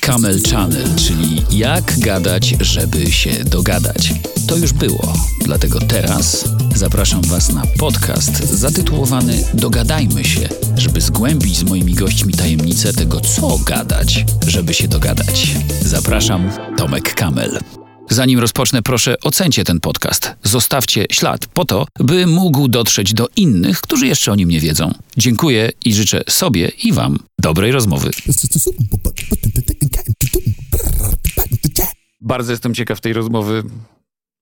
[0.00, 4.12] Camel Channel, czyli jak gadać, żeby się dogadać.
[4.46, 5.12] To już było,
[5.44, 12.92] dlatego teraz zapraszam Was na podcast zatytułowany Dogadajmy się, żeby zgłębić z moimi gośćmi tajemnicę
[12.92, 15.56] tego, co gadać, żeby się dogadać.
[15.82, 17.79] Zapraszam, Tomek Kamel.
[18.12, 20.36] Zanim rozpocznę, proszę ocencie ten podcast.
[20.42, 24.92] Zostawcie ślad po to, by mógł dotrzeć do innych, którzy jeszcze o nim nie wiedzą.
[25.16, 28.10] Dziękuję i życzę sobie i Wam dobrej rozmowy.
[32.20, 33.62] Bardzo jestem ciekaw tej rozmowy.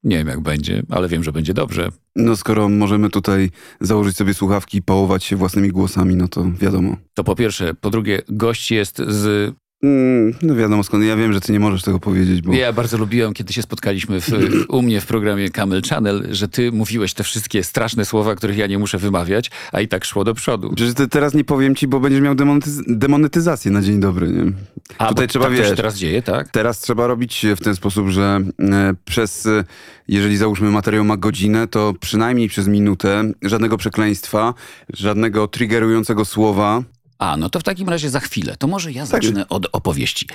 [0.04, 1.88] Nie wiem, jak będzie, ale wiem, że będzie dobrze.
[2.16, 6.96] No skoro możemy tutaj założyć sobie słuchawki i pałować się własnymi głosami, no to wiadomo.
[7.14, 7.74] To po pierwsze.
[7.74, 11.04] Po drugie, gość jest z Mm, no wiadomo skąd.
[11.04, 12.52] Ja wiem, że ty nie możesz tego powiedzieć, bo...
[12.52, 14.30] Ja bardzo lubiłem, kiedy się spotkaliśmy w,
[14.68, 18.66] u mnie w programie Camel Channel, że ty mówiłeś te wszystkie straszne słowa, których ja
[18.66, 20.72] nie muszę wymawiać, a i tak szło do przodu.
[20.76, 24.52] Przecież teraz nie powiem ci, bo będziesz miał demonetyz demonetyzację na dzień dobry, nie?
[24.98, 26.48] A, Tutaj trzeba, tak wiesz, to się teraz dzieje, tak?
[26.48, 29.64] Teraz trzeba robić w ten sposób, że e, przez, e,
[30.08, 34.54] jeżeli załóżmy materiał ma godzinę, to przynajmniej przez minutę żadnego przekleństwa,
[34.92, 36.82] żadnego triggerującego słowa,
[37.18, 38.56] a, no to w takim razie za chwilę.
[38.56, 39.22] To może ja tak.
[39.22, 40.26] zacznę od opowieści,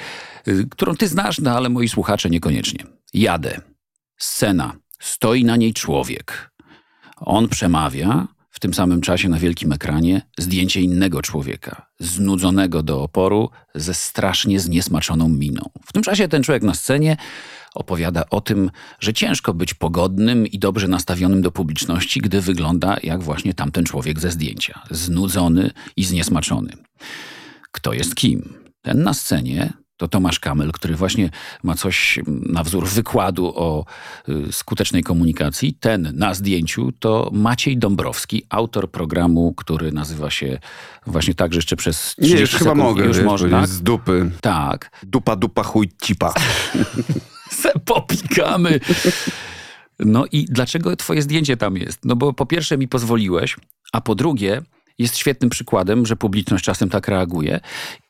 [0.48, 2.84] y, którą ty znasz, no ale moi słuchacze niekoniecznie.
[3.14, 3.62] Jadę.
[4.18, 4.74] Scena.
[5.00, 6.52] Stoi na niej człowiek.
[7.18, 13.50] On przemawia, w tym samym czasie na wielkim ekranie zdjęcie innego człowieka, znudzonego do oporu,
[13.76, 15.70] ze strasznie zniesmaczoną miną.
[15.86, 17.18] W tym czasie ten człowiek na scenie
[17.76, 23.24] opowiada o tym, że ciężko być pogodnym i dobrze nastawionym do publiczności, gdy wygląda jak
[23.24, 26.74] właśnie tamten człowiek ze zdjęcia, znudzony i zniesmaczony.
[27.72, 28.54] Kto jest kim?
[28.82, 31.30] Ten na scenie to Tomasz Kamel, który właśnie
[31.64, 33.86] ma coś na wzór wykładu o
[34.30, 35.74] y, skutecznej komunikacji.
[35.80, 40.60] Ten na zdjęciu to Maciej Dąbrowski, autor programu, który nazywa się
[41.08, 43.68] właśnie tak, że jeszcze przez 30 Nie, już sekund, chyba mogę, już wiesz, można.
[43.68, 44.32] z dupy.
[44.42, 44.92] Tak.
[45.04, 46.34] Dupa, dupa, chuj, cipa.
[47.54, 48.80] Se popikamy.
[50.00, 52.06] No i dlaczego twoje zdjęcie tam jest?
[52.06, 53.56] No bo po pierwsze mi pozwoliłeś,
[53.92, 54.62] a po drugie
[54.98, 57.60] jest świetnym przykładem, że publiczność czasem tak reaguje.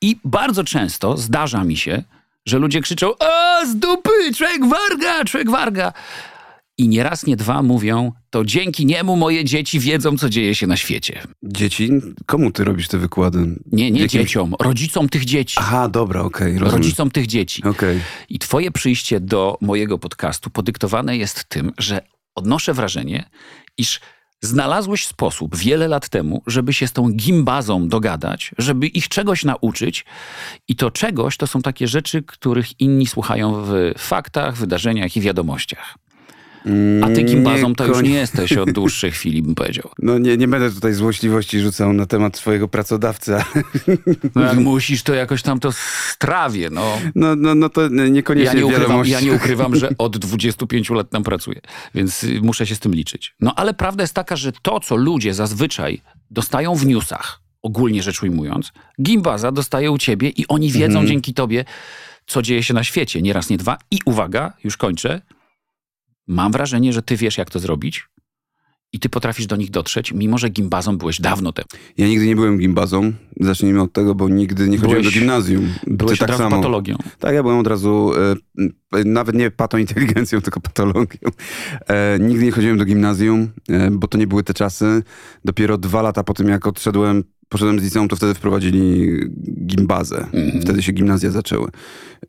[0.01, 2.03] I bardzo często zdarza mi się,
[2.45, 5.93] że ludzie krzyczą: O, z dupy, człowiek warga, człowiek warga.
[6.77, 10.67] I nie raz, nie dwa mówią, to dzięki niemu moje dzieci wiedzą, co dzieje się
[10.67, 11.21] na świecie.
[11.43, 11.89] Dzieci?
[12.25, 13.39] Komu ty robisz te wykłady?
[13.71, 14.21] Nie, nie Jakim...
[14.21, 15.55] dzieciom, rodzicom tych dzieci.
[15.59, 17.63] Aha, dobra, okej, okay, Rodzicom tych dzieci.
[17.63, 17.99] Okay.
[18.29, 22.01] I twoje przyjście do mojego podcastu podyktowane jest tym, że
[22.35, 23.29] odnoszę wrażenie,
[23.77, 23.99] iż
[24.41, 30.05] znalazłeś sposób wiele lat temu, żeby się z tą gimbazą dogadać, żeby ich czegoś nauczyć.
[30.67, 35.97] I to czegoś to są takie rzeczy, których inni słuchają w faktach, wydarzeniach i wiadomościach.
[37.03, 39.91] A ty gimbazą to już nie jesteś od dłuższej chwili, bym powiedział.
[39.99, 43.35] No nie, nie będę tutaj złośliwości rzucał na temat swojego pracodawcy.
[44.35, 45.71] No jak musisz, to jakoś tam to
[46.11, 46.97] strawię, no.
[47.15, 51.09] No, no, no to niekoniecznie ja nie, ukrywam, ja nie ukrywam, że od 25 lat
[51.09, 51.61] tam pracuję,
[51.95, 53.35] więc muszę się z tym liczyć.
[53.39, 58.23] No ale prawda jest taka, że to, co ludzie zazwyczaj dostają w newsach, ogólnie rzecz
[58.23, 58.71] ujmując,
[59.01, 61.07] gimbaza dostaje u ciebie i oni wiedzą mhm.
[61.07, 61.65] dzięki tobie,
[62.25, 63.21] co dzieje się na świecie.
[63.21, 63.77] Nie raz, nie dwa.
[63.91, 65.21] I uwaga, już kończę,
[66.27, 68.07] Mam wrażenie, że ty wiesz, jak to zrobić
[68.93, 71.67] i ty potrafisz do nich dotrzeć, mimo że gimbazą byłeś dawno temu.
[71.97, 73.13] Ja nigdy nie byłem gimbazą.
[73.39, 75.73] Zacznijmy od tego, bo nigdy nie chodziłem byłeś, do gimnazjum.
[75.87, 76.55] Byłeś ty tak samo.
[76.55, 76.97] patologią.
[77.19, 78.11] Tak, ja byłem od razu,
[78.95, 81.29] e, nawet nie patointeligencją, tylko patologią.
[81.87, 85.03] E, nigdy nie chodziłem do gimnazjum, e, bo to nie były te czasy.
[85.45, 87.23] Dopiero dwa lata po tym, jak odszedłem
[87.53, 89.09] poszedłem z liceum, to wtedy wprowadzili
[89.65, 90.27] gimbazę.
[90.33, 90.61] Mm.
[90.61, 91.69] Wtedy się gimnazja zaczęły.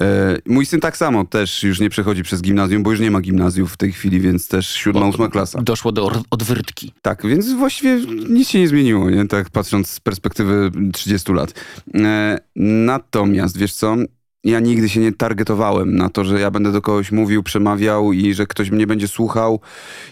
[0.03, 3.21] E, mój syn tak samo też już nie przechodzi przez gimnazjum, bo już nie ma
[3.21, 5.63] gimnazjów w tej chwili, więc też siódma, ósma klasa.
[5.63, 6.93] Doszło do odwyrtki.
[7.03, 9.29] Tak, więc właściwie nic się nie zmieniło, nie?
[9.29, 11.55] Tak patrząc z perspektywy 30 lat.
[11.95, 12.39] E,
[12.87, 13.97] natomiast, wiesz co,
[14.45, 18.35] ja nigdy się nie targetowałem na to, że ja będę do kogoś mówił, przemawiał i
[18.35, 19.61] że ktoś mnie będzie słuchał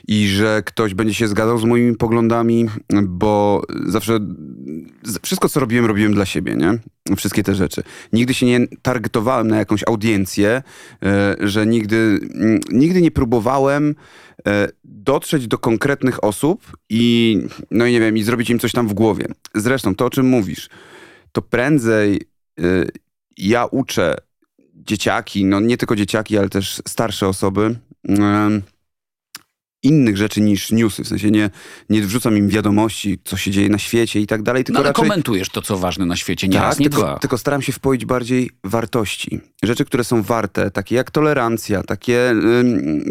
[0.08, 2.68] i że ktoś będzie się zgadzał z moimi poglądami,
[3.02, 4.18] bo zawsze
[5.22, 6.78] wszystko, co robiłem, robiłem dla siebie, nie?
[7.16, 7.82] Wszystkie te rzeczy.
[8.12, 10.62] Nigdy się nie targetowałem na jakąś audiencję,
[11.02, 12.20] e, że nigdy,
[12.70, 13.94] nigdy nie próbowałem
[14.46, 17.38] e, dotrzeć do konkretnych osób i,
[17.70, 19.26] no i nie wiem, i zrobić im coś tam w głowie.
[19.54, 20.68] Zresztą to, o czym mówisz,
[21.32, 22.20] to prędzej
[22.60, 22.64] e,
[23.36, 24.16] ja uczę
[24.74, 27.76] dzieciaki, no nie tylko dzieciaki, ale też starsze osoby,
[29.82, 31.04] innych rzeczy niż newsy.
[31.04, 31.50] W sensie nie,
[31.90, 34.88] nie wrzucam im wiadomości, co się dzieje na świecie i tak dalej, tylko no, ale
[34.88, 35.02] raczej...
[35.04, 37.18] komentujesz to, co ważne na świecie, nie tak, raz, nie tylko, dwa.
[37.18, 39.40] tylko staram się wpoić bardziej wartości.
[39.62, 42.34] Rzeczy, które są warte, takie jak tolerancja, takie,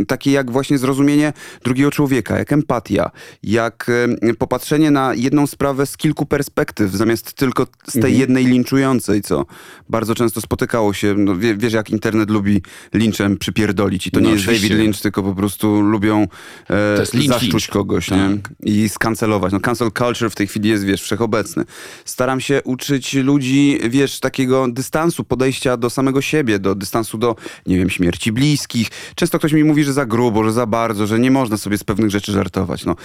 [0.08, 1.34] takie jak właśnie zrozumienie
[1.64, 3.12] drugiego człowieka, jak empatia,
[3.44, 3.92] jak
[4.38, 8.20] popatrzenie na jedną sprawę z kilku perspektyw, zamiast tylko z tej Mhm.
[8.20, 9.46] jednej linczującej, co
[9.90, 11.16] bardzo często spotykało się.
[11.18, 12.62] No, wie, wiesz, jak internet lubi
[12.94, 14.08] linczem przypierdolić.
[14.08, 14.70] I to No, nie jest oczywiście.
[14.70, 16.28] David Lynch, tylko po prostu lubią
[16.70, 18.20] e, zaszczuć kogoś Tak.
[18.20, 18.38] nie?
[18.74, 19.54] i skancelować.
[19.54, 21.66] No cancel culture w tej chwili jest, wiesz, wszechobecny.
[22.06, 27.36] Staram się uczyć ludzi, wiesz, takiego dystansu, podejścia do samego siebie, do dystansu do,
[27.66, 28.88] nie wiem, śmierci bliskich.
[29.16, 31.84] Często ktoś mi mówi, że za grubo, że za bardzo, że nie można sobie z
[31.84, 32.86] pewnych rzeczy żartować.
[32.86, 32.96] No,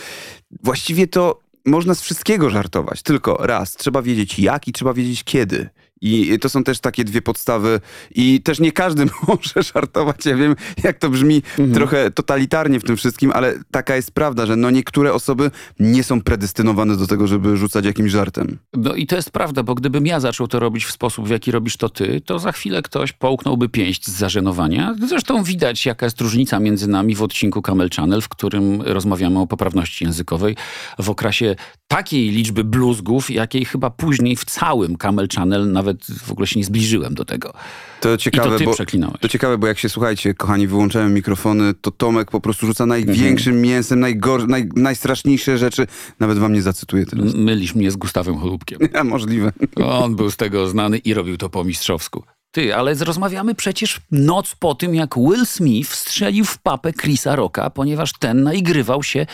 [0.63, 5.69] właściwie to można z wszystkiego żartować, tylko raz, trzeba wiedzieć jak i trzeba wiedzieć kiedy.
[6.01, 7.81] I to są też takie dwie podstawy
[8.15, 10.27] i też nie każdy może żartować.
[10.27, 11.43] Ja wiem, jak to brzmi
[11.75, 15.51] trochę totalitarnie w tym wszystkim, ale taka jest prawda, że no niektóre osoby
[15.81, 18.59] nie są predestynowane do tego, żeby rzucać jakimś żartem.
[18.75, 21.51] No i to jest prawda, bo gdybym ja zaczął to robić w sposób, w jaki
[21.51, 24.95] robisz to ty, to za chwilę ktoś połknąłby pięść z zażenowania.
[25.09, 29.47] Zresztą widać, jaka jest różnica między nami w odcinku Camel Channel, w którym rozmawiamy o
[29.47, 30.57] poprawności językowej
[30.99, 31.57] w okresie
[31.89, 35.86] takiej liczby bluzgów, jakiej chyba później w całym Camel Channel nawet
[36.23, 37.53] w ogóle się nie zbliżyłem do tego.
[38.01, 39.17] To ciekawe, I to ty bo, przeklinałeś.
[39.21, 43.53] to ciekawe, bo jak się słuchajcie, kochani, wyłączałem mikrofony, to Tomek po prostu rzuca największym
[43.55, 43.63] Mhm.
[43.63, 45.87] mięsem, najgor- naj- najstraszniejsze rzeczy.
[46.21, 47.35] Nawet wam nie zacytuję teraz.
[47.35, 48.79] Mylisz mnie z Gustawem Holubkiem.
[49.01, 49.53] A możliwe.
[49.85, 52.23] On był z tego znany i robił to po mistrzowsku.
[52.51, 57.71] Ty, ale rozmawiamy przecież noc po tym, jak Will Smith strzelił w papę Chrisa Rocka,
[57.71, 59.27] ponieważ ten naigrywał się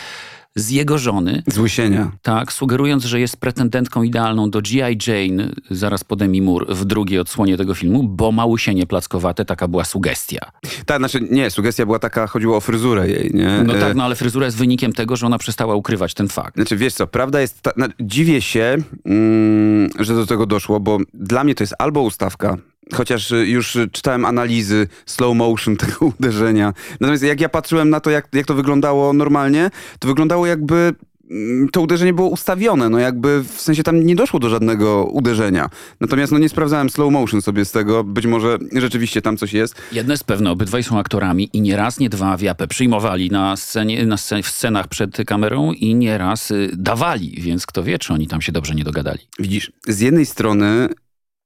[0.54, 2.12] z jego żony, Z łysienia.
[2.22, 4.98] tak, sugerując, że jest pretendentką idealną do G.I.
[5.06, 9.68] Jane zaraz po Demi Moore w drugiej odsłonie tego filmu, bo ma łysienie plackowate, taka
[9.68, 10.50] była sugestia.
[10.86, 13.62] Tak, znaczy nie, sugestia była taka, chodziło o fryzurę jej, nie?
[13.66, 16.54] No E, tak, no ale fryzura jest wynikiem tego, że ona przestała ukrywać ten fakt.
[16.54, 20.98] Znaczy, wiesz co, prawda jest, ta, no, dziwię się, mm, że do tego doszło, bo
[21.14, 22.56] dla mnie to jest albo ustawka,
[22.94, 26.72] chociaż y, już y, czytałem analizy slow motion tego uderzenia.
[27.00, 30.94] Natomiast jak ja patrzyłem na to, jak, jak to wyglądało normalnie, to wyglądało jakby
[31.30, 35.70] mm, to uderzenie było ustawione, no jakby w sensie tam nie doszło do żadnego uderzenia.
[36.00, 39.74] Natomiast no nie sprawdzałem slow motion sobie z tego, być może rzeczywiście tam coś jest.
[39.92, 44.06] Jedno jest pewne, obydwaj są aktorami i nie raz, nie dwa wiapę przyjmowali na scenie,
[44.06, 48.12] na scen- w scenach przed kamerą i nie raz y, dawali, więc kto wie, czy
[48.12, 49.18] oni tam się dobrze nie dogadali.
[49.38, 50.88] Widzisz, z jednej strony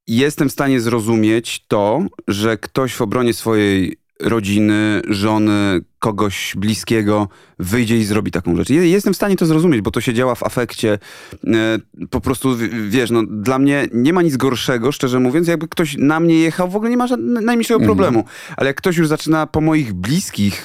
[0.07, 7.27] jestem w stanie zrozumieć to, że ktoś w obronie swojej rodziny, żony, kogoś bliskiego
[7.59, 8.69] wyjdzie i zrobi taką rzecz.
[8.69, 10.99] Je- Jestem w stanie to zrozumieć, bo to się działa w afekcie.
[11.47, 11.77] E,
[12.09, 12.49] Po prostu,
[12.89, 16.69] wiesz, no, dla mnie nie ma nic gorszego, szczerze mówiąc, jakby ktoś na mnie jechał,
[16.69, 18.23] w ogóle nie ma najmniejszego problemu.
[18.57, 20.63] Ale jak ktoś już zaczyna po moich bliskich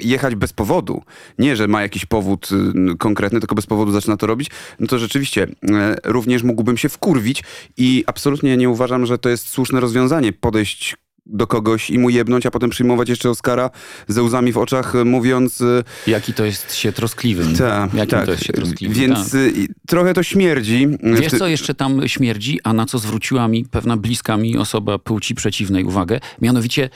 [0.00, 1.02] jechać bez powodu,
[1.38, 2.48] nie, że ma jakiś powód
[2.92, 4.50] y, konkretny, tylko bez powodu zaczyna to robić,
[4.80, 7.42] no to rzeczywiście e, również mógłbym się wkurwić
[7.76, 12.46] i absolutnie nie uważam, że to jest słuszne rozwiązanie, podejść do kogoś i mu jebnąć,
[12.46, 13.70] a potem przyjmować jeszcze Oscara
[14.08, 15.60] ze łzami w oczach, y, mówiąc...
[15.60, 17.56] y, Jaki to jest się troskliwym.
[17.56, 18.96] Ta, Jakim tak, to jest się troskliwym.
[18.96, 20.88] Więc y, i trochę to śmierdzi.
[21.02, 25.34] Wiesz, co jeszcze tam śmierdzi, a na co zwróciła mi pewna bliska mi osoba płci
[25.34, 26.20] przeciwnej uwagę?
[26.40, 26.90] Mianowicie,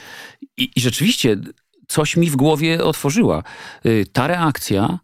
[0.57, 1.37] i, i rzeczywiście
[1.89, 3.43] coś mi w głowie otworzyła.
[4.13, 4.99] Ta reakcja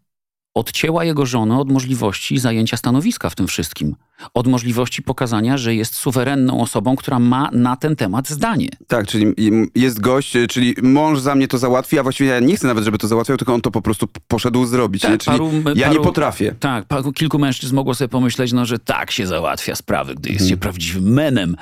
[0.55, 3.97] odcięła jego żonę od możliwości zajęcia stanowiska w tym wszystkim.
[4.35, 8.69] Od możliwości pokazania, że jest suwerenną osobą, która ma na ten temat zdanie.
[8.87, 9.27] Tak, czyli
[9.75, 12.85] jest gość, y, czyli mąż za mnie to załatwi, a właściwie ja nie chcę nawet,
[12.85, 15.03] żeby to załatwiał, tylko on to po prostu poszedł zrobić.
[15.03, 15.19] Tak, nie?
[15.19, 16.55] Czyli paru- ja paru- nie potrafię.
[16.61, 20.49] Tak, paru, kilku mężczyzn mogło sobie pomyśleć, no, że tak się załatwia sprawy, gdy jest
[20.49, 21.57] się prawdziwym menem.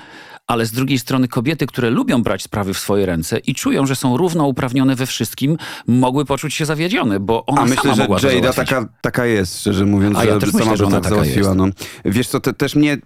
[0.47, 3.97] Ale z drugiej strony kobiety, które lubią brać sprawy w swoje ręce i czują, że
[3.97, 8.33] są równouprawnione we wszystkim, mogły poczuć się zawiedzione, bo ona A myślę, sama że mogła
[8.33, 11.05] Jada taka, taka jest, szczerze mówiąc, A ja że też sama myślę, że ona tak
[11.05, 11.55] taka załatwiła.
[11.55, 11.67] No.
[12.05, 12.99] Wiesz co, te, też mnie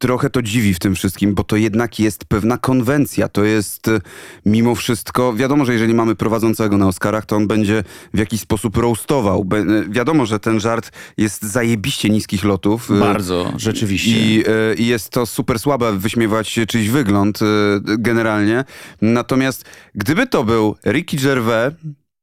[0.00, 3.28] trochę to dziwi w tym wszystkim, bo to jednak jest pewna konwencja.
[3.28, 4.00] To jest y,
[4.46, 8.76] mimo wszystko, wiadomo, że jeżeli mamy prowadzącego na Oscarach, to on będzie w jakiś sposób
[8.76, 9.44] roastował.
[9.44, 12.90] Be, y, wiadomo, że ten żart jest zajebiście niskich lotów.
[12.90, 14.10] y, Bardzo, rzeczywiście.
[14.10, 14.44] I,
[14.82, 17.38] I jest to super słabe wyśmiewać czyjś wygląd
[17.82, 18.64] generalnie.
[19.02, 19.64] Natomiast
[19.94, 21.74] gdyby to był Ricky Gervais,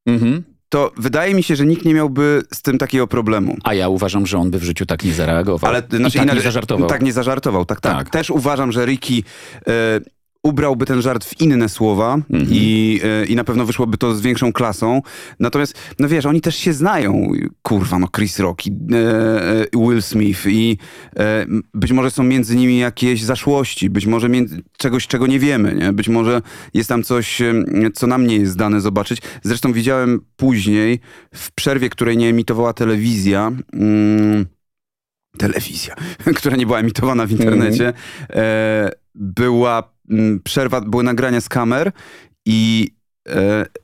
[0.07, 0.43] Mhm.
[0.69, 3.55] To wydaje mi się, że nikt nie miałby z tym takiego problemu.
[3.63, 5.69] A ja uważam, że on by w życiu tak nie zareagował.
[5.69, 6.89] Ale I znaczy, tak inaczej- nie zażartował.
[6.89, 7.65] Tak, nie zażartował.
[7.65, 7.97] Tak, tak.
[7.97, 8.09] Tak.
[8.09, 9.23] Też uważam, że Ricky
[9.67, 9.71] e,
[10.43, 12.47] ubrałby ten żart w inne słowa mhm.
[12.51, 15.01] i, e, i na pewno wyszłoby to z większą klasą.
[15.39, 17.31] Natomiast, no wiesz, oni też się znają.
[17.61, 20.77] Kurwa, no Chris Rock i e, e Will Smith i
[21.19, 25.75] e, być może są między nimi jakieś zaszłości, być może między, czegoś, czego nie wiemy,
[25.75, 25.93] nie?
[25.93, 26.41] Być może
[26.73, 27.41] jest tam coś,
[27.93, 29.21] co nam nie jest dane zobaczyć.
[29.43, 30.99] Zresztą widziałem później,
[31.33, 34.45] w przerwie, której nie emitowała telewizja, mm,
[35.37, 35.95] telewizja,
[36.37, 37.93] która nie była emitowana w internecie,
[38.29, 39.96] e, była
[40.43, 41.91] przerwa, były nagrania z kamer
[42.45, 42.91] i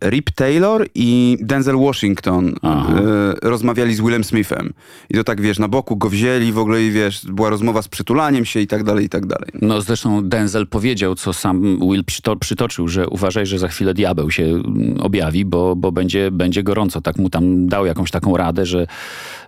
[0.09, 4.73] Rip Taylor i Denzel Washington e, rozmawiali z Willem Smithem.
[5.09, 7.87] I to tak, wiesz, na boku go wzięli w ogóle i wiesz, była rozmowa z
[7.87, 9.49] przytulaniem się i tak dalej, i tak dalej.
[9.61, 12.03] No zresztą Denzel powiedział, co sam Will
[12.39, 17.01] przytoczył, że uważaj, że za chwilę diabeł się mm, objawi, bo, bo będzie, będzie gorąco.
[17.01, 18.87] Tak mu tam dał jakąś taką radę, że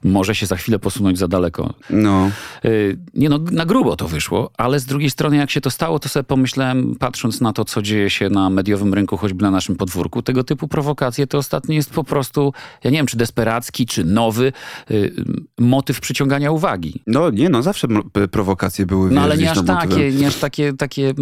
[0.03, 1.73] może się za chwilę posunąć za daleko.
[1.89, 2.31] No.
[2.65, 5.99] Y, nie no, na grubo to wyszło, ale z drugiej strony jak się to stało,
[5.99, 9.75] to sobie pomyślałem, patrząc na to, co dzieje się na mediowym rynku, choćby na naszym
[9.85, 14.03] podwórku, tego typu prowokacje to ostatnio jest po prostu, ja nie wiem, czy desperacki, czy
[14.03, 14.53] nowy
[14.91, 15.13] y,
[15.59, 17.01] motyw przyciągania uwagi.
[17.07, 17.87] No nie, no zawsze
[18.31, 19.11] prowokacje były.
[19.11, 21.13] No ale nie aż takie, nie aż takie, takie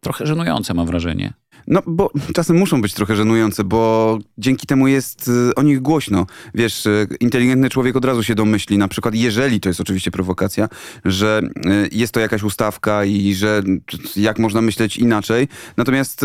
[0.00, 1.32] trochę żenujące mam wrażenie.
[1.66, 6.26] No, bo czasem muszą być trochę żenujące, bo dzięki temu jest y, o nich głośno.
[6.54, 10.68] Wiesz, y, inteligentny człowiek od razu się domyśli, na przykład jeżeli, to jest oczywiście prowokacja,
[11.04, 13.62] że y, jest to jakaś ustawka i że
[14.16, 15.48] jak można myśleć inaczej.
[15.76, 16.24] Natomiast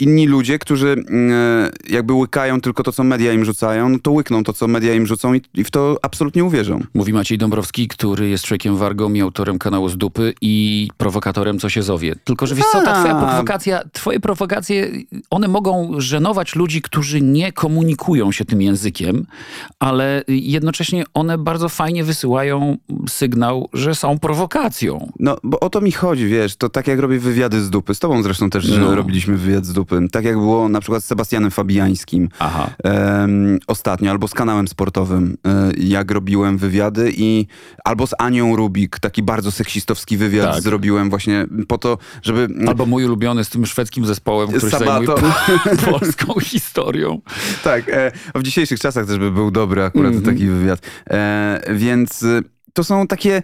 [0.00, 4.10] inni ludzie, którzy mm, e, jakby łykają tylko to, co media im rzucają, no to
[4.10, 6.80] łykną to, co media im rzucą i, i w to absolutnie uwierzą.
[6.94, 11.68] Mówi Maciej Dąbrowski, który jest człowiekiem wargą i autorem kanału z dupy i prowokatorem, co
[11.68, 12.14] się zowie.
[12.24, 14.90] Tylko, że wiesz co, ta twoja prowokacja, twoje prowokacje,
[15.30, 19.26] one mogą żenować ludzi, którzy nie komunikują się tym językiem,
[19.78, 22.76] ale jednocześnie one bardzo fajnie wysyłają
[23.08, 25.12] sygnał, że są prowokacją.
[25.18, 27.98] No, bo o to mi chodzi, wiesz, to tak jak robię wywiady z dupy, z
[27.98, 28.94] tobą zresztą też no.
[28.94, 32.28] robiliśmy wywiad z dupy, tak jak było na przykład z Sebastianem Fabiańskim
[32.84, 37.46] um, ostatnio, albo z kanałem sportowym, e, jak robiłem wywiady i
[37.84, 40.62] albo z Anią Rubik, taki bardzo seksistowski wywiad tak.
[40.62, 42.48] zrobiłem właśnie po to, żeby...
[42.66, 45.16] Albo mój ulubiony z tym szwedzkim zespołem, który Sabato.
[45.16, 47.20] zajmuje polską historią.
[47.64, 50.26] Tak, e, w dzisiejszych czasach też by był dobry akurat mm -hmm.
[50.26, 50.80] taki wywiad.
[51.10, 52.42] E, więc y,
[52.72, 53.42] to są takie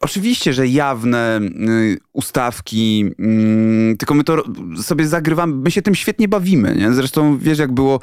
[0.00, 3.04] Oczywiście, że jawne y, ustawki,
[3.92, 4.44] y, tylko my to
[4.82, 6.92] sobie zagrywamy, my się tym świetnie bawimy, nie?
[6.92, 8.00] Zresztą wiesz jak było...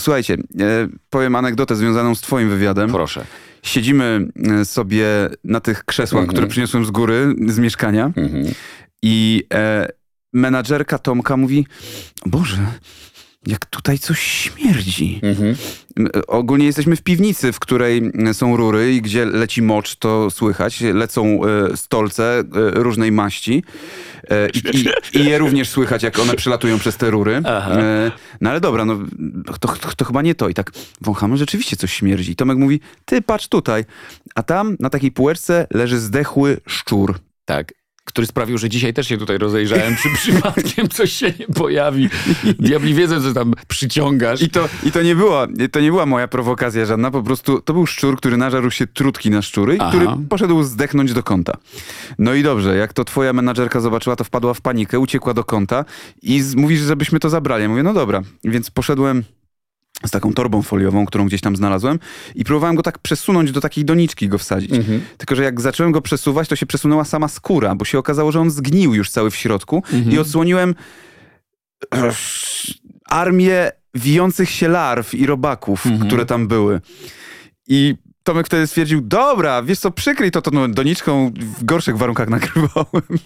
[0.00, 2.90] Słuchajcie, e, powiem anegdotę związaną z twoim wywiadem.
[2.90, 3.24] Proszę.
[3.62, 4.28] Siedzimy
[4.60, 5.06] e, sobie
[5.44, 8.12] na tych krzesłach, które przyniosłem z góry, z mieszkania
[9.02, 9.88] i e,
[10.32, 11.66] menadżerka Tomka mówi,
[12.26, 12.66] Boże,
[13.46, 15.20] jak tutaj coś śmierdzi.
[15.22, 15.56] Mhm.
[16.26, 20.80] Ogólnie jesteśmy w piwnicy, w której są rury i gdzie leci mocz, to słychać.
[20.80, 23.64] Lecą e, stolce e, różnej maści
[24.30, 27.40] e, i, i, i, je również słychać, jak one przylatują przez te rury.
[28.40, 28.98] no ale dobra, no
[29.60, 30.48] to, to, to, chyba nie to.
[30.48, 30.70] I tak
[31.00, 32.36] wąchamy, rzeczywiście coś śmierdzi.
[32.36, 33.84] Tomek mówi, ty patrz tutaj.
[34.34, 37.18] A tam na takiej półeczce leży zdechły szczur.
[37.44, 37.72] Tak
[38.12, 42.08] który sprawił, że dzisiaj też się tutaj rozejrzałem, czy przypadkiem coś się nie pojawi.
[42.58, 44.42] Diabli wiedzą, co tam przyciągasz.
[44.42, 47.72] I to, i to, nie, była, to nie była moja prowokacja żadna, po prostu to
[47.72, 49.90] był szczur, który nażarł się trutki na szczury, Aha.
[49.90, 51.56] który poszedł zdechnąć do kąta.
[52.18, 55.84] No i dobrze, jak to twoja menadżerka zobaczyła, to wpadła w panikę, uciekła do kąta
[56.22, 57.62] i mówisz, żebyśmy to zabrali.
[57.62, 58.22] Ja mówię, no dobra.
[58.44, 59.24] Więc poszedłem
[60.04, 61.98] z taką torbą foliową, którą gdzieś tam znalazłem
[62.34, 64.72] i próbowałem go tak przesunąć do takiej doniczki go wsadzić.
[64.72, 65.00] Mhm.
[65.18, 68.40] Tylko, że jak zacząłem go przesuwać, to się przesunęła sama skóra, bo się okazało, że
[68.40, 70.10] on zgnił już cały w środku mhm.
[70.10, 70.74] i odsłoniłem
[73.04, 76.06] armię wijących się larw i robaków, mhm.
[76.06, 76.80] które tam były.
[77.68, 82.28] I Tomek wtedy stwierdził, dobra, wiesz co, przykryj to, to no, doniczką w gorszych warunkach
[82.28, 83.02] nagrywałem.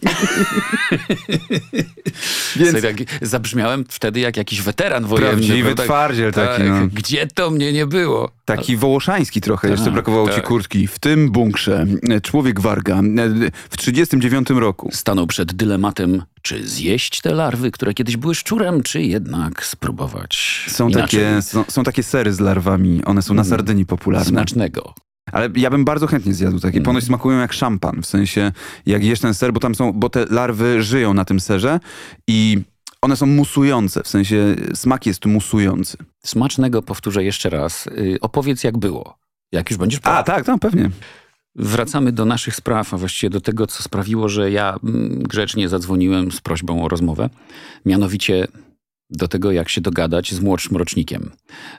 [2.57, 2.79] Więc...
[3.23, 5.31] Zabrzmiałem wtedy jak jakiś weteran wojenny.
[5.31, 6.89] Prawdziwy tak, twardziel taki, tak, no.
[6.93, 8.31] Gdzie to mnie nie było?
[8.45, 10.37] Taki wołoszański trochę, jeszcze brakowało tak.
[10.37, 10.87] ci kurtki.
[10.87, 11.87] W tym bunkrze
[12.23, 13.01] człowiek Warga
[13.71, 14.91] w 39 roku.
[14.93, 20.91] Stanął przed dylematem, czy zjeść te larwy, które kiedyś były szczurem, czy jednak spróbować Są,
[20.91, 23.51] takie, są, są takie sery z larwami, one są na mm.
[23.51, 24.27] Sardynii popularne.
[24.27, 24.95] Smacznego.
[25.33, 26.81] Ale ja bym bardzo chętnie zjadł takie.
[26.81, 27.07] Ponoć mm.
[27.07, 28.53] smakują jak szampan, w sensie
[28.87, 31.81] jak jesz ten ser, bo tam są, bo te larwy żyją na tym serze
[32.29, 32.59] i
[33.03, 35.97] one są musujące, w sensie smak jest musujący.
[36.25, 37.87] Smacznego powtórzę jeszcze raz.
[37.97, 39.19] Yy, opowiedz jak było.
[39.53, 40.01] Jak już będziesz...
[40.03, 40.91] A, tak, tak, pewnie.
[41.59, 46.33] Wracamy do naszych spraw, a właściwie do tego, co sprawiło, że ja mm, grzecznie zadzwoniłem
[46.33, 47.31] z prośbą o rozmowę.
[47.87, 48.47] Mianowicie
[49.11, 51.31] do tego, jak się dogadać z młodszym rocznikiem,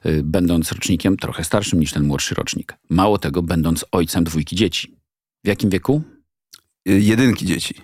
[0.06, 2.78] y, będąc rocznikiem trochę starszym niż ten młodszy rocznik.
[2.90, 4.96] Mało tego, będąc ojcem dwójki dzieci.
[5.44, 6.02] W jakim wieku?
[6.90, 7.76] Y, jedynki dzieci.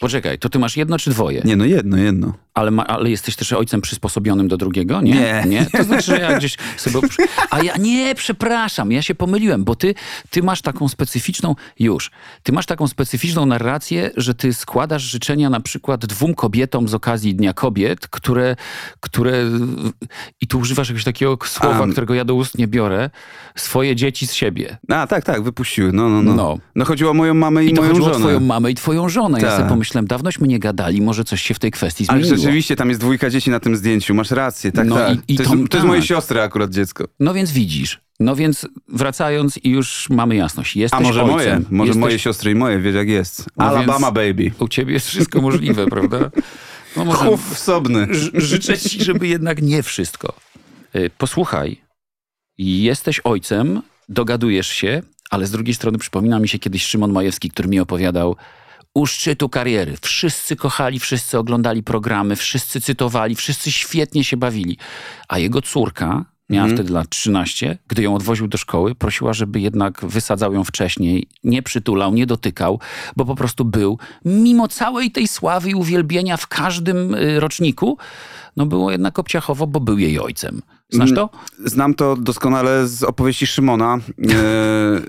[0.00, 1.42] Poczekaj, to ty masz jedno czy dwoje?
[1.44, 2.34] Nie, no jedno, jedno.
[2.54, 5.00] Ale, ma, ale jesteś też ojcem przysposobionym do drugiego?
[5.00, 5.14] Nie.
[5.14, 5.42] Nie.
[5.46, 5.66] nie?
[5.66, 6.98] To znaczy, że ja gdzieś sobie...
[7.50, 9.94] A ja nie, przepraszam, ja się pomyliłem, bo ty,
[10.30, 11.54] ty masz taką specyficzną...
[11.78, 12.10] Już.
[12.42, 17.34] Ty masz taką specyficzną narrację, że ty składasz życzenia na przykład dwóm kobietom z okazji
[17.34, 18.56] Dnia Kobiet, które...
[19.00, 19.44] które
[20.40, 23.10] I tu używasz jakiegoś takiego słowa, A, którego ja do ust nie biorę.
[23.54, 24.78] Swoje dzieci z siebie.
[24.88, 25.92] A, tak, tak, wypuściły.
[25.92, 26.34] No, no, no.
[26.34, 26.58] No.
[26.74, 28.16] No, chodziło o moją mamę i, I moją chodziło żonę.
[28.16, 29.38] o twoją mamę i twoją żonę.
[29.40, 29.56] Ja Tak.
[29.56, 32.49] sobie pomyślałem, dawnośmy nie gadali, może coś się w tej kwestii Ale zmieniło.
[32.50, 35.16] Rzeczywiście, tam jest dwójka dzieci na tym zdjęciu, masz rację, tak, No tak.
[35.28, 35.84] i- i to, jest, to jest tak.
[35.84, 37.04] mojej siostry akurat dziecko.
[37.20, 38.00] No więc widzisz.
[38.20, 40.76] No więc wracając i już mamy jasność.
[40.76, 41.36] Jesteś A może ojcem.
[41.36, 42.00] moje, może Jesteś...
[42.00, 43.44] moje siostry i moje, wiesz jak jest.
[43.56, 44.50] No Alabama baby.
[44.58, 46.30] U ciebie jest wszystko możliwe, prawda?
[46.96, 48.06] No może Chów wsobny.
[48.34, 50.34] życzę ci, żeby jednak nie wszystko.
[50.96, 51.80] Y, Posłuchaj,
[52.58, 57.68] jesteś ojcem, dogadujesz się, ale z drugiej strony przypomina mi się kiedyś Szymon Majewski, który
[57.68, 58.36] mi opowiadał
[58.94, 59.96] u szczytu kariery.
[60.02, 64.78] Wszyscy kochali, wszyscy oglądali programy, wszyscy cytowali, wszyscy świetnie się bawili.
[65.28, 66.76] A jego córka, miała Mhm.
[66.78, 71.62] wtedy lat 13, gdy ją odwoził do szkoły, prosiła, żeby jednak wysadzał ją wcześniej, nie
[71.62, 72.80] przytulał, nie dotykał,
[73.16, 77.98] bo po prostu był, mimo całej tej sławy i uwielbienia w każdym y, roczniku,
[78.56, 80.62] no było jednak obciachowo, bo był jej ojcem.
[80.92, 81.30] Znasz to?
[81.64, 83.98] Znam to doskonale z opowieści Szymona,
[84.30, 85.00] e,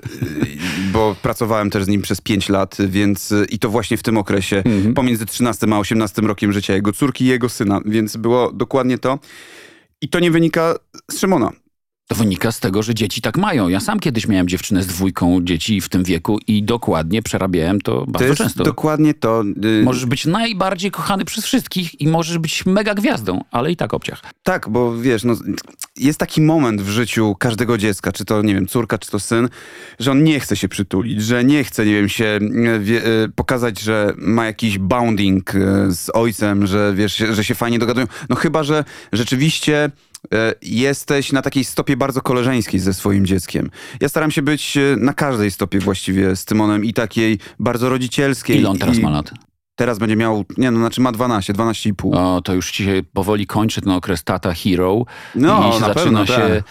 [0.92, 4.62] bo pracowałem też z nim przez 5 lat, więc i to właśnie w tym okresie,
[4.66, 4.94] Mhm.
[4.94, 9.18] pomiędzy 13 a 18 rokiem życia jego córki i jego syna, więc było dokładnie to.
[10.00, 10.74] I to nie wynika
[11.10, 11.52] z Szymona.
[12.08, 13.68] To wynika z tego, że dzieci tak mają.
[13.68, 17.92] Ja sam kiedyś miałem dziewczynę z dwójką dzieci w tym wieku i dokładnie przerabiałem to
[18.00, 18.64] To bardzo jest często.
[18.64, 19.42] dokładnie to.
[19.64, 23.94] y, Możesz być najbardziej kochany przez wszystkich i możesz być mega gwiazdą, ale i tak
[23.94, 24.22] obciach.
[24.42, 25.34] Tak, bo wiesz, no,
[25.96, 29.48] jest taki moment w życiu każdego dziecka, czy to, nie wiem, córka, czy to syn,
[29.98, 33.28] że on nie chce się przytulić, że nie chce, nie wiem, się e, wie, e,
[33.34, 35.58] pokazać, że ma jakiś bounding e,
[35.92, 38.06] z ojcem, że wiesz, że się fajnie dogadują.
[38.28, 39.90] No chyba, że rzeczywiście
[40.62, 43.70] jesteś na takiej stopie bardzo koleżeńskiej ze swoim dzieckiem.
[44.00, 48.58] Ja staram się być e, na każdej stopie właściwie z Tymonem i takiej bardzo rodzicielskiej.
[48.58, 49.30] Ile on teraz i ma lat?
[49.76, 52.16] Teraz będzie miał, nie no, znaczy ma 12, 12,5.
[52.16, 55.86] O, to już ci się powoli kończy ten okres tata hero No, i się na
[55.86, 56.62] zaczyna pewno, się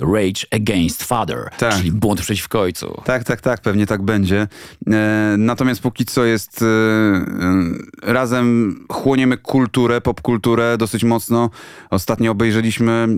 [0.00, 1.74] rage against father, Tak.
[1.74, 3.02] czyli bunt przeciwko ojcu.
[3.04, 4.48] Tak, tak, tak, pewnie tak będzie.
[4.90, 6.62] E, natomiast póki co jest.
[6.62, 11.50] E, e, razem chłoniemy kulturę, popkulturę dosyć mocno.
[11.90, 13.08] Ostatnio obejrzeliśmy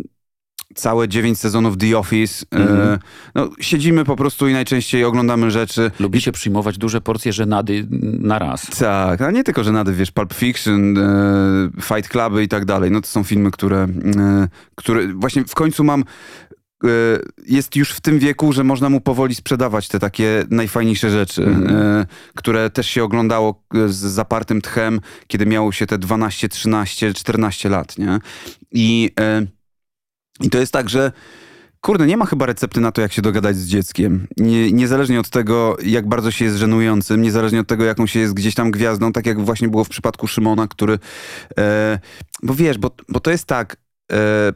[0.74, 2.44] całe dziewięć sezonów The Office.
[2.54, 2.98] E, Mhm.
[3.34, 5.90] no, siedzimy po prostu i najczęściej oglądamy rzeczy.
[6.00, 7.86] Lubicie przyjmować duże porcje żenady
[8.20, 8.66] na raz.
[8.78, 12.90] Tak, a nie tylko, że nady, wiesz, Pulp Fiction, e, Fight Cluby i tak dalej.
[12.90, 13.86] No to są filmy, które,
[14.74, 16.04] które właśnie w końcu mam
[17.46, 22.06] jest już w tym wieku, że można mu powoli sprzedawać te takie najfajniejsze rzeczy, e,
[22.34, 27.68] które też się oglądało e, z zapartym tchem, kiedy miało się te 12, 13, 14
[27.68, 28.18] lat, nie?
[28.72, 29.10] I,
[30.40, 31.12] i to jest tak, że
[31.84, 34.26] Kurde, nie ma chyba recepty na to, jak się dogadać z dzieckiem.
[34.36, 38.34] Nie, niezależnie od tego, jak bardzo się jest żenującym, niezależnie od tego, jaką się jest
[38.34, 40.98] gdzieś tam gwiazdą, tak jak właśnie było w przypadku Szymona, który...
[41.58, 41.98] E,
[42.42, 43.76] bo wiesz, bo, bo to jest tak,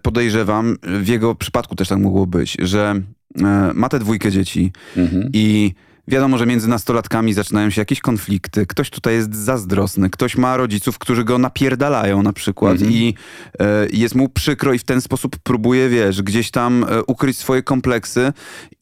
[0.03, 2.95] podejrzewam, w jego przypadku też tak mogło być, że
[3.43, 5.31] e, ma tę dwójkę dzieci Mhm.
[5.33, 5.75] i
[6.09, 8.67] wiadomo, że między nastolatkami zaczynają się jakieś konflikty.
[8.67, 12.93] Ktoś tutaj jest zazdrosny, ktoś ma rodziców, którzy go napierdalają na przykład Mhm.
[12.93, 13.15] i
[13.61, 17.63] e, jest mu przykro i w ten sposób próbuje, wiesz, gdzieś tam e, ukryć swoje
[17.63, 18.33] kompleksy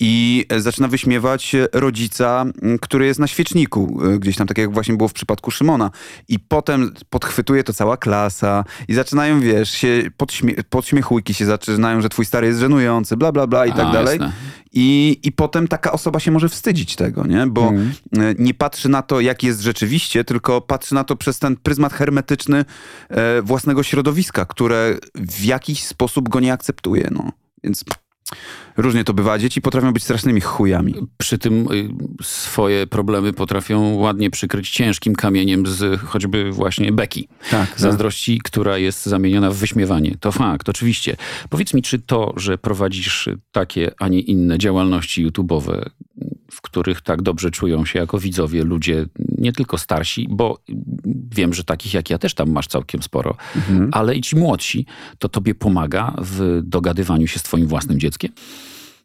[0.00, 2.44] i e, zaczyna wyśmiewać e, rodzica,
[2.80, 5.90] który jest na świeczniku, e, gdzieś tam, tak jak właśnie było w przypadku Szymona.
[6.28, 12.08] I potem podchwytuje to cała klasa i zaczynają, wiesz, się podśmie- podśmiechujki się zaczynają, że
[12.08, 14.18] twój stary jest żenujący, bla, bla, bla i tak A, dalej.
[14.18, 14.32] jasne.
[14.76, 17.46] I, I potem taka osoba się może wstydzić tego, nie?
[17.46, 17.92] Bo Mhm.
[18.18, 21.92] e, nie patrzy na to, jak jest rzeczywiście, tylko patrzy na to przez ten pryzmat
[21.92, 22.64] hermetyczny
[23.08, 27.32] e, własnego środowiska, które w jakiś sposób go nie akceptuje, no.
[27.64, 27.84] Więc
[28.76, 29.38] różnie to bywa.
[29.38, 30.94] Dzieci potrafią być strasznymi chujami.
[31.18, 31.88] Przy tym y,
[32.24, 37.28] swoje problemy potrafią ładnie przykryć ciężkim kamieniem z choćby właśnie beki.
[37.50, 40.16] Tak, Zazdrości, która jest zamieniona w wyśmiewanie.
[40.20, 41.16] To fakt, oczywiście.
[41.50, 45.90] Powiedz mi, czy to, że prowadzisz takie, a nie inne działalności YouTube'owe,
[46.54, 49.06] w których tak dobrze czują się jako widzowie ludzie,
[49.38, 50.58] nie tylko starsi, bo
[51.34, 53.88] wiem, że takich jak ja też tam masz całkiem sporo, Mhm.
[53.92, 54.86] ale i ci młodsi,
[55.18, 58.30] to tobie pomaga w dogadywaniu się z twoim własnym dzieckiem?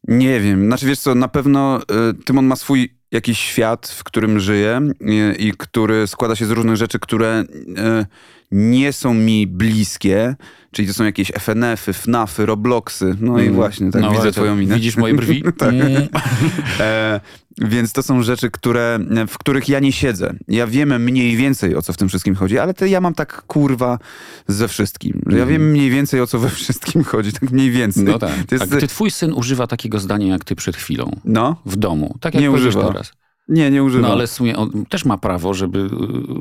[0.07, 0.65] Nie wiem.
[0.65, 5.47] Znaczy, wiesz co, na pewno y, Tymon ma swój jakiś świat, w którym żyje i,
[5.47, 8.05] i który składa się z różnych rzeczy, które y,
[8.51, 10.35] nie są mi bliskie,
[10.71, 13.45] czyli to są jakieś FNF-y, FNAF-y, Robloxy, no mm.
[13.45, 14.75] i właśnie, tak no, widzę twoją minę.
[14.75, 15.43] Widzisz moje brwi?
[15.57, 15.73] tak.
[15.73, 16.07] Mm.
[16.79, 17.19] e,
[17.61, 20.33] więc to są rzeczy, które, w których ja nie siedzę.
[20.47, 23.99] Ja wiem mniej więcej, o co w tym wszystkim chodzi, ale ja mam tak kurwa
[24.47, 25.21] ze wszystkim.
[25.27, 25.71] Że ja wiem mhm.
[25.71, 28.03] mniej więcej, o co we wszystkim chodzi, tak mniej więcej.
[28.03, 28.51] No tak.
[28.51, 28.63] Jest...
[28.63, 31.61] A gdy twój syn używa takiego zdania, jak ty przed chwilą no?
[31.65, 32.87] w domu, tak jak nie używa.
[32.87, 33.11] teraz.
[33.49, 34.07] Nie, nie używa.
[34.07, 35.89] No ale w sumie on też ma prawo, żeby y,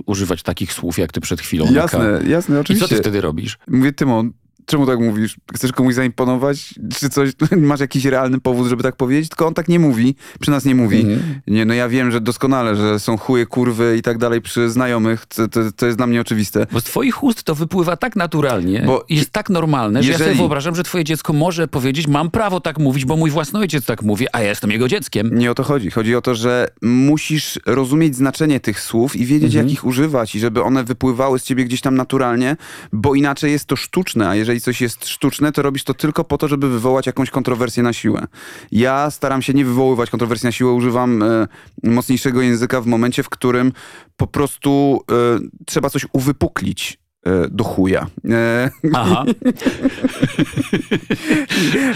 [0.07, 1.73] używać takich słów, jak ty przed chwilą.
[1.73, 2.87] Jasne, jasne, oczywiście.
[2.87, 3.59] I co ty wtedy robisz?
[3.68, 4.33] Mówię, Tymon,
[4.69, 5.37] czemu tak mówisz?
[5.55, 6.75] Chcesz komuś zaimponować?
[6.95, 7.31] Czy coś?
[7.57, 9.29] Masz jakiś realny powód, żeby tak powiedzieć?
[9.29, 11.01] Tylko on tak nie mówi, przy nas nie mówi.
[11.01, 11.41] Mhm.
[11.47, 15.27] Nie, no ja wiem, że doskonale, że są chuje, kurwy i tak dalej przy znajomych.
[15.27, 16.67] To, to, to, jest dla mnie oczywiste.
[16.73, 20.19] Bo z twoich ust to wypływa tak naturalnie bo jest tak normalne, jeżeli...
[20.19, 23.31] że ja sobie wyobrażam, że twoje dziecko może powiedzieć, mam prawo tak mówić, bo mój
[23.31, 25.39] własny ojciec tak mówi, a ja jestem jego dzieckiem.
[25.39, 25.91] Nie o to chodzi.
[25.91, 29.67] Chodzi o to, że musisz rozumieć znaczenie tych słów i wiedzieć, mhm.
[29.67, 32.57] jak ich używać i żeby one wypływały z ciebie gdzieś tam naturalnie,
[32.93, 36.25] bo inaczej jest to sztuczne, a jeżeli jeżeli coś jest sztuczne, to robisz to tylko
[36.25, 38.27] po to, żeby wywołać jakąś kontrowersję na siłę.
[38.73, 41.49] Ja staram się nie wywoływać kontrowersji na siłę, używam e,
[41.83, 43.73] mocniejszego języka w momencie, w którym
[44.16, 48.07] po prostu e, trzeba coś uwypuklić e, do chuja.
[48.31, 49.25] E, Aha.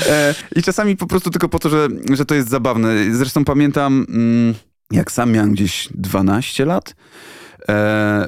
[0.08, 3.14] E, I czasami po prostu tylko po to, że, że to jest zabawne.
[3.14, 4.54] Zresztą pamiętam, mm,
[4.90, 6.94] jak sam miałem gdzieś 12 lat,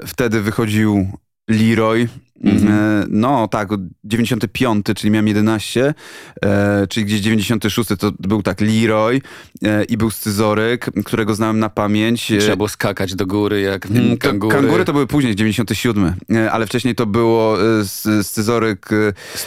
[0.06, 1.08] wtedy wychodził
[1.48, 2.08] Leroy
[2.42, 2.72] Mhm.
[2.72, 3.68] E, no tak,
[4.04, 5.94] 95, czyli miałem 11,
[6.42, 9.20] e, czyli gdzieś 96 to był tak Leroy
[9.62, 12.32] e, i był scyzoryk, którego znałem na pamięć.
[12.40, 14.56] Trzeba było skakać do góry jak mm, kangury.
[14.56, 17.84] kangury to były później, 97, e, ale wcześniej to było e,
[18.22, 18.88] scyzoryk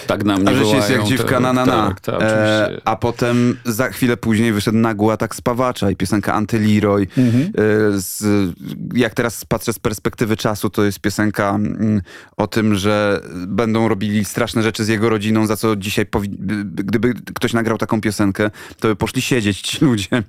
[0.07, 1.87] tak nam nie a jest jak dziwka na na na.
[1.87, 2.21] Tak, tak,
[2.85, 7.07] a potem za chwilę później wyszedł nagły atak spawacza i piosenka Anty-Leroy.
[7.17, 7.51] Mhm.
[8.01, 8.23] Z,
[8.93, 12.01] jak teraz patrzę z perspektywy czasu, to jest piosenka mm,
[12.37, 16.05] o tym, że będą robili straszne rzeczy z jego rodziną, za co dzisiaj,
[16.73, 20.23] gdyby ktoś nagrał taką piosenkę, to by poszli siedzieć ci ludzie.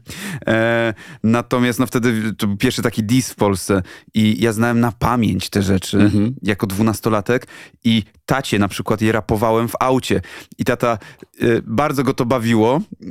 [0.46, 3.82] E, natomiast no wtedy to był pierwszy taki dis w Polsce
[4.14, 6.34] i ja znałem na pamięć te rzeczy mhm.
[6.42, 7.46] jako dwunastolatek
[7.84, 10.20] i tacie na przykład je rapowałem w aucie
[10.58, 10.98] i tata
[11.42, 13.06] y, bardzo go to bawiło, y,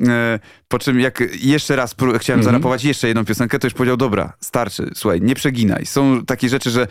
[0.67, 2.43] po czym jak jeszcze raz chciałem mhm.
[2.43, 5.85] zarapować jeszcze jedną piosenkę, to już powiedział, dobra, starczy, słuchaj, nie przeginaj.
[5.85, 6.87] Są takie rzeczy, że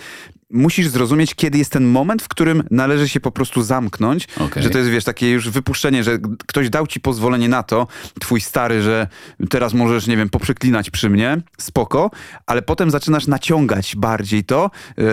[0.51, 4.63] musisz zrozumieć, kiedy jest ten moment, w którym należy się po prostu zamknąć, okay.
[4.63, 7.87] że to jest, wiesz, takie już wypuszczenie, że ktoś dał ci pozwolenie na to,
[8.21, 9.09] twój stary, że
[9.51, 12.11] teraz możesz, nie wiem, poprzeklinać przy mnie, spoko,
[12.47, 15.05] ale potem zaczynasz naciągać bardziej to yy,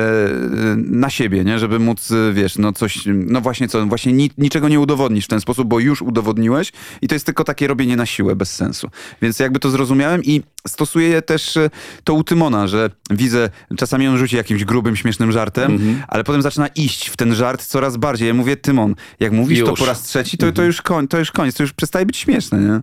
[0.78, 4.80] na siebie, nie, żeby móc, wiesz, no coś, no właśnie co, właśnie ni niczego nie
[4.80, 6.72] udowodnisz w ten sposób, bo już udowodniłeś
[7.02, 8.90] i to jest tylko takie robienie na siłę, bez sensu.
[9.22, 11.70] Więc jakby to zrozumiałem i stosuję też e,
[12.04, 16.04] to u Tymona, że widzę, czasami on rzuci jakimś grubym, śmiesznym żartem, mm -hmm.
[16.08, 18.28] ale potem zaczyna iść w ten żart coraz bardziej.
[18.28, 19.70] Ja mówię, Tymon, jak mówisz już.
[19.70, 20.56] to po raz trzeci, to, mm -hmm.
[20.56, 20.68] to, mhm.
[20.68, 22.82] już koń, to już koniec, to już przestaje być śmieszne, nie?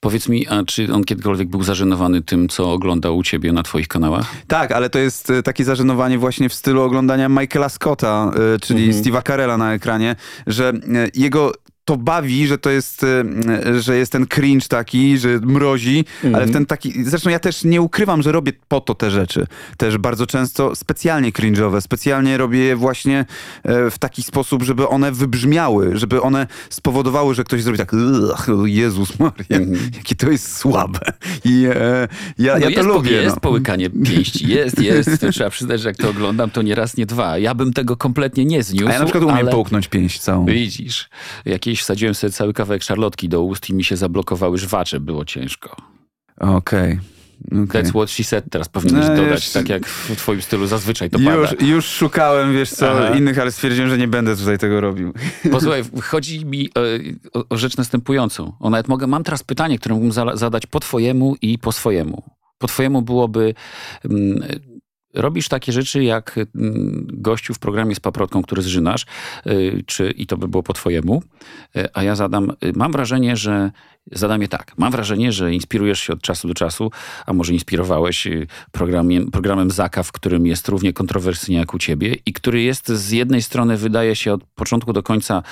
[0.00, 3.88] Powiedz mi, a czy on kiedykolwiek był zażenowany tym, co oglądał u ciebie na twoich
[3.88, 4.32] kanałach?
[4.46, 8.84] Tak, ale to jest e, takie zażenowanie właśnie w stylu oglądania Michaela Scotta, e, czyli
[8.84, 9.02] mm -hmm.
[9.02, 10.72] Steve'a Carella na ekranie, że
[11.14, 11.52] jego
[11.84, 16.34] to bawi, że to jest, y, że jest ten cringe taki, że mrozi, mm.
[16.34, 19.46] ale w ten taki, zresztą ja też nie ukrywam, że robię po to te rzeczy.
[19.76, 23.24] Też bardzo często specjalnie cringe'owe, specjalnie robię je właśnie
[23.62, 27.92] e, w taki sposób, żeby one wybrzmiały, żeby one spowodowały, że ktoś zrobi tak,
[28.64, 29.90] Jezus Maria, mm.
[29.96, 31.00] jakie to jest słabe.
[31.44, 33.12] I e, ja, no ja to lubię.
[33.12, 33.40] Jest no.
[33.40, 35.20] połykanie pięści, jest, jest.
[35.20, 37.38] To trzeba przyznać, że jak to oglądam, to nie raz, nie dwa.
[37.38, 38.88] Ja bym tego kompletnie nie zniósł.
[38.88, 39.50] A ja na przykład umiem ale...
[39.50, 40.46] połknąć pięść całą.
[40.46, 41.08] Widzisz,
[41.44, 45.24] jakieś kiedyś wsadziłem sobie cały kawałek szarlotki do ust i mi się zablokowały żwacze, było
[45.24, 45.76] ciężko.
[46.36, 46.92] Okej.
[46.92, 47.00] Okay.
[47.62, 47.82] Okay.
[47.82, 51.18] That's what she said teraz powinieneś no, dodać, tak jak w twoim stylu zazwyczaj to
[51.18, 51.64] już, pada.
[51.64, 53.16] Już szukałem, wiesz co, Aha.
[53.16, 55.12] innych, ale stwierdziłem, że nie będę tutaj tego robił.
[55.52, 56.98] Posłuchaj, chodzi mi o, e,
[57.32, 58.52] o, o rzecz następującą.
[58.60, 62.22] O, nawet mogę, mam teraz pytanie, które mógłbym za, zadać po twojemu i po swojemu.
[62.58, 63.54] Po twojemu byłoby...
[64.04, 64.42] Mm,
[65.14, 69.06] robisz takie rzeczy jak mm, gościu w programie z paprotką, który zżynasz,
[69.46, 71.22] y, czy, i to by było po twojemu,
[71.76, 73.70] y, a ja zadam, y, mam wrażenie, że
[74.12, 74.72] zadam je tak.
[74.76, 76.90] Mam wrażenie, że inspirujesz się od czasu do czasu,
[77.26, 78.28] a może inspirowałeś
[78.72, 83.10] programiem, programem Zaka, w którym jest równie kontrowersyjnie jak u ciebie i który jest z
[83.10, 85.42] jednej strony wydaje się od początku do końca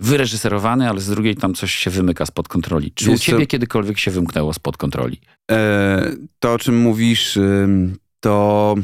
[0.00, 2.92] wyreżyserowany, ale z drugiej tam coś się wymyka spod kontroli.
[2.92, 5.20] Czy u ciebie kiedykolwiek się wymknęło spod kontroli?
[5.50, 7.38] E, to, o czym mówisz,
[8.22, 8.74] to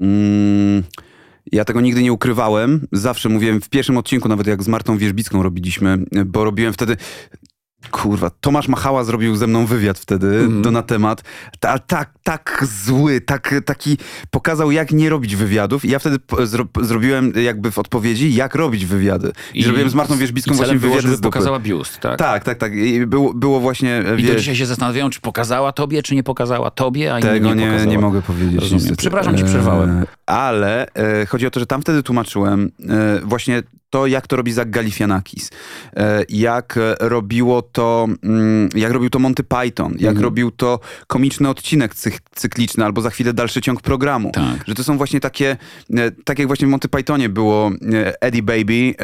[0.00, 0.82] mm,
[1.52, 2.86] ja tego nigdy nie ukrywałem.
[2.92, 6.96] Zawsze mówiłem w pierwszym odcinku, nawet jak z Martą Wierzbicką robiliśmy, bo robiłem wtedy
[7.90, 10.62] kurwa, Tomasz Machała zrobił ze mną wywiad wtedy mm.
[10.62, 11.22] do, na temat,
[11.60, 13.96] ta, tak, tak zły, tak, taki,
[14.30, 18.86] pokazał jak nie robić wywiadów i ja wtedy zro, zrobiłem jakby w odpowiedzi, jak robić
[18.86, 19.32] wywiady.
[19.54, 22.18] I, I zrobiłem z Martą Wierzbicką właśnie było, wywiad żeby pokazała biust, tak?
[22.18, 22.74] Tak, tak, tak.
[22.74, 24.04] I było, było właśnie...
[24.18, 27.66] I do dzisiaj się zastanawiają, czy pokazała tobie, czy nie pokazała tobie, a Tego nie,
[27.66, 28.74] nie, nie mogę powiedzieć.
[28.96, 30.06] Przepraszam, ci przerwałem.
[30.30, 34.36] E, ale e, chodzi o to, że tam wtedy tłumaczyłem e, właśnie to, jak to
[34.36, 35.50] robi Zach Galifianakis,
[35.96, 40.24] e, jak robiło to, mm, jak robił to Monty Python, jak mhm.
[40.24, 41.94] robił to komiczny odcinek
[42.34, 44.30] cykliczny, albo za chwilę dalszy ciąg programu.
[44.30, 44.64] Tak.
[44.66, 45.56] Że to są właśnie takie,
[45.96, 48.94] e, tak jak właśnie w Monty Pythonie było e, Eddie Baby,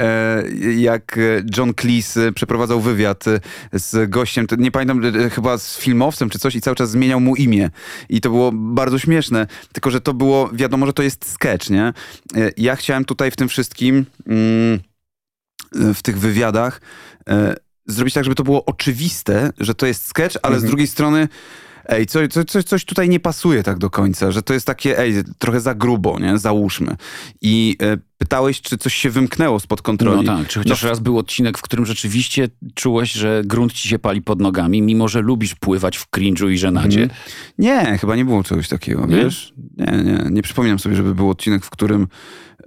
[0.76, 1.18] jak
[1.56, 3.24] John Cleese przeprowadzał wywiad
[3.72, 7.70] z gościem, nie pamiętam, chyba z filmowcem czy coś i cały czas zmieniał mu imię.
[8.08, 11.92] I to było bardzo śmieszne, tylko że to było, wiadomo, że to jest sketch, nie?
[12.57, 14.07] Ja chciałem tutaj w tym wszystkim...
[14.26, 14.81] Mm,
[15.72, 16.81] w tych wywiadach
[17.29, 17.55] e,
[17.87, 20.68] zrobić tak, żeby to było oczywiste, że to jest sketch, ale mhm.
[20.68, 21.29] z drugiej strony
[21.85, 25.14] ej, coś, coś, coś tutaj nie pasuje tak do końca, że to jest takie, ej,
[25.38, 26.38] trochę za grubo, nie?
[26.38, 26.96] Załóżmy.
[27.42, 30.26] I e, pytałeś, czy coś się wymknęło spod kontroli.
[30.26, 30.88] No tak, czy chociaż no.
[30.88, 35.09] raz był odcinek, w którym rzeczywiście czułeś, że grunt ci się pali pod nogami, mimo
[35.09, 37.02] że lubisz pływać w cringe'u i żenadzie.
[37.02, 37.14] Mm.
[37.59, 39.16] Nie, chyba nie było czegoś takiego, nie?
[39.16, 39.55] wiesz?
[39.76, 42.07] Nie, nie, nie przypominam sobie, żeby był odcinek, w którym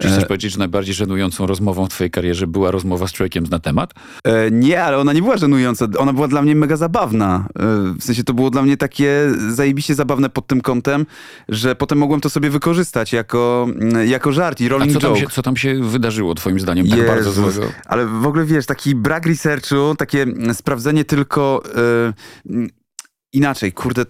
[0.00, 0.26] czy chcesz e...
[0.26, 3.94] powiedzieć, że najbardziej żenującą rozmową w twojej karierze była rozmowa z człowiekiem na temat?
[4.24, 5.86] E, nie, ale ona nie była żenująca.
[5.98, 7.48] Ona była dla mnie mega zabawna.
[7.58, 7.62] E,
[7.98, 11.06] w sensie to było dla mnie takie zajebiście zabawne pod tym kątem,
[11.48, 15.20] że potem mogłem to sobie wykorzystać jako, mm, jako żart i rolling A co joke.
[15.20, 17.72] Się, co tam się wydarzyło twoim zdaniem tak Jezus, bardzo złego?
[17.86, 21.62] Ale w ogóle wiesz, taki brak researchu, takie sprawdzenie tylko...
[22.44, 22.68] Yy,
[23.32, 24.06] inaczej, kurde,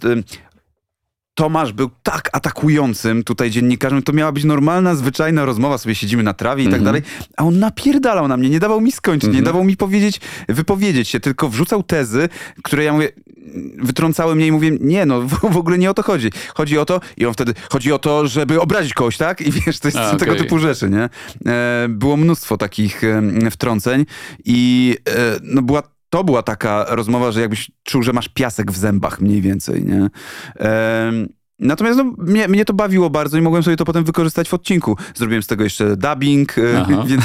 [1.35, 6.35] Tomasz był tak atakującym tutaj dziennikarzem, to miała być normalna, zwyczajna rozmowa, sobie siedzimy na
[6.35, 6.85] trawie i tak mhm.
[6.85, 7.03] dalej,
[7.37, 9.45] a on napierdalał na mnie, nie dawał mi skończyć, nie mhm.
[9.45, 12.29] dawał mi powiedzieć, wypowiedzieć się, tylko wrzucał tezy,
[12.63, 13.09] które ja mówię,
[13.79, 15.21] wytrącałem mnie i mówię, nie no,
[15.53, 16.31] w, ogóle nie o to chodzi.
[16.55, 19.41] Chodzi o to, i on wtedy, chodzi o to, żeby obrazić kogoś, tak?
[19.41, 21.09] I wiesz, to jest A, tego typu rzeczy, nie?
[21.53, 24.07] E, było mnóstwo takich e, wtrąceń
[24.45, 28.77] i e, no była to była taka rozmowa, że jakbyś czuł, że masz piasek w
[28.77, 30.11] zębach mniej więcej, nie?
[31.61, 34.97] Natomiast no, mnie, mnie to bawiło bardzo i mogłem sobie to potem wykorzystać w odcinku.
[35.15, 37.25] Zrobiłem z tego jeszcze dubbing, e, więc,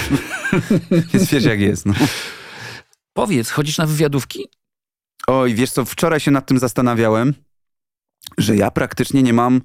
[1.13, 1.85] więc wiesz jak jest.
[1.85, 1.93] No.
[3.13, 4.45] Powiedz, chodzisz na wywiadówki?
[5.27, 7.33] Oj, wiesz co, wczoraj się nad tym zastanawiałem,
[8.37, 9.61] że ja praktycznie nie mam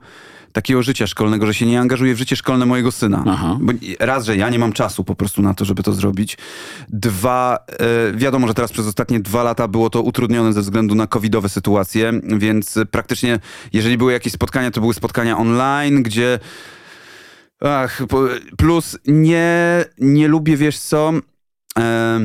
[0.53, 3.25] takiego życia szkolnego, że się nie angażuję w życie szkolne mojego syna.
[3.29, 3.59] Aha.
[3.61, 6.39] Bo raz, że ja nie mam czasu po prostu na to, żeby to zrobić.
[6.89, 11.07] Dwa, e, wiadomo, że teraz przez ostatnie dwa lata było to utrudnione ze względu na
[11.07, 13.39] covidowe sytuacje, więc praktycznie
[13.73, 16.39] jeżeli były jakieś spotkania, to były spotkania online, gdzie
[17.61, 18.03] Ach,
[18.57, 21.13] plus nie, nie lubię, wiesz co,
[21.79, 22.21] e,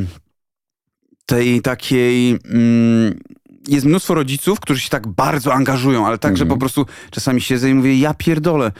[1.25, 2.39] tej takiej...
[2.45, 3.19] Mm,
[3.67, 6.37] jest mnóstwo rodziców, którzy się tak bardzo angażują, ale tak, mm.
[6.37, 8.71] że po prostu czasami siedzę i mówię, ja pierdolę,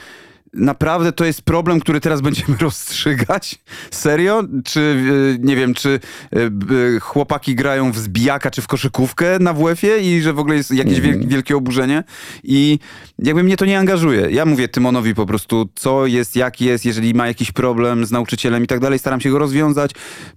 [0.54, 3.58] naprawdę to jest problem, który teraz będziemy rozstrzygać?
[3.90, 4.42] Serio?
[4.64, 6.00] Czy, e, nie wiem, czy
[6.32, 10.70] e, chłopaki grają w zbijaka czy w koszykówkę na WF-ie i że w ogóle jest
[10.70, 11.28] jakieś mm.
[11.28, 12.04] wielkie oburzenie?
[12.44, 12.78] I
[13.18, 14.30] jakby mnie to nie angażuje.
[14.30, 18.64] Ja mówię Tymonowi po prostu, co jest, jak jest, jeżeli ma jakiś problem z nauczycielem
[18.64, 19.90] i tak dalej, staram się go rozwiązać.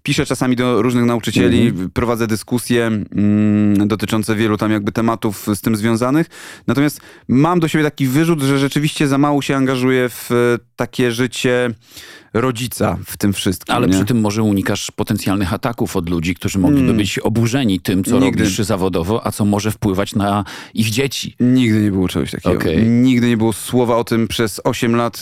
[0.04, 1.90] Piszę czasami do różnych nauczycieli, mm.
[1.90, 6.28] prowadzę dyskusje mm, dotyczące wielu tam jakby tematów z tym związanych.
[6.68, 11.70] Natomiast mam do siebie taki wyrzut, że rzeczywiście za mało się angażuję w takie życie
[12.34, 13.76] rodzica w tym wszystkim.
[13.76, 13.94] Ale nie?
[13.94, 16.98] przy tym może unikasz potencjalnych ataków od ludzi, którzy mogliby hmm.
[16.98, 18.44] być oburzeni tym, co Nigdy.
[18.44, 21.36] robisz zawodowo, a co może wpływać na ich dzieci.
[21.40, 22.56] Nigdy nie było czegoś takiego.
[22.56, 22.86] Okay.
[22.86, 25.20] Nigdy nie było słowa o tym przez 8 lat,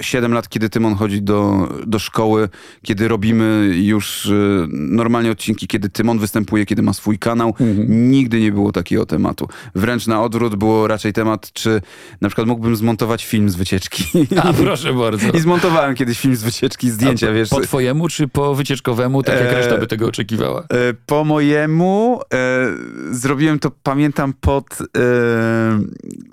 [0.00, 2.48] 7 y, y, lat, kiedy Tymon chodzi do, do szkoły,
[2.82, 7.48] kiedy robimy już y, normalnie odcinki, kiedy Tymon występuje, kiedy ma swój kanał.
[7.48, 8.10] Mhm.
[8.10, 9.48] Nigdy nie było takiego tematu.
[9.74, 11.80] Wręcz na odwrót było raczej temat, czy
[12.20, 14.04] na przykład mógłbym zmontować film z wycieczki.
[14.42, 15.30] A, proszę bardzo.
[15.38, 17.48] I zmontowałem kiedyś film z wycieczki, zdjęcia, po, wiesz.
[17.48, 20.60] Po twojemu czy po wycieczkowemu, tak jak e, reszta by tego oczekiwała?
[20.60, 20.64] E,
[21.06, 22.66] po mojemu e,
[23.10, 24.86] zrobiłem to, pamiętam, pod e,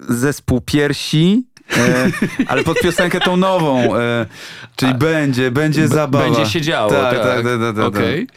[0.10, 1.46] zespół Piersi.
[1.78, 2.12] E,
[2.48, 4.26] ale pod piosenkę tą nową, e,
[4.76, 6.26] czyli A, będzie, będzie zabawa.
[6.26, 7.16] Będzie się działo, tak.
[7.16, 7.86] tak, tak, tak, tak, tak.
[7.86, 8.28] Okay.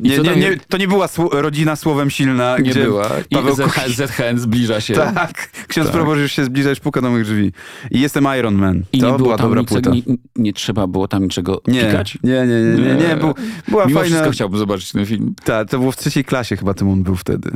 [0.00, 3.08] Nie, nie, nie, to nie była rodzina słowem silna, nie gdzie była.
[3.30, 3.54] I Paweł
[3.88, 4.94] ZHN zbliża się.
[4.94, 5.96] Tak, ksiądz tak.
[5.96, 7.52] proboszcz się zbliża, już puka do moich drzwi.
[7.90, 8.82] I jestem Iron Man.
[8.92, 9.90] I to nie była dobra płyta.
[9.90, 10.02] Nie,
[10.36, 12.18] nie, trzeba było tam niczego nie, pikać?
[12.22, 13.08] Nie, nie, nie, nie.
[13.08, 13.34] nie, Był,
[13.68, 14.16] była Mimo fajna...
[14.16, 15.34] wszystko chciałbym zobaczyć ten film.
[15.44, 17.50] Tak, to było w trzeciej klasie chyba tym on był wtedy.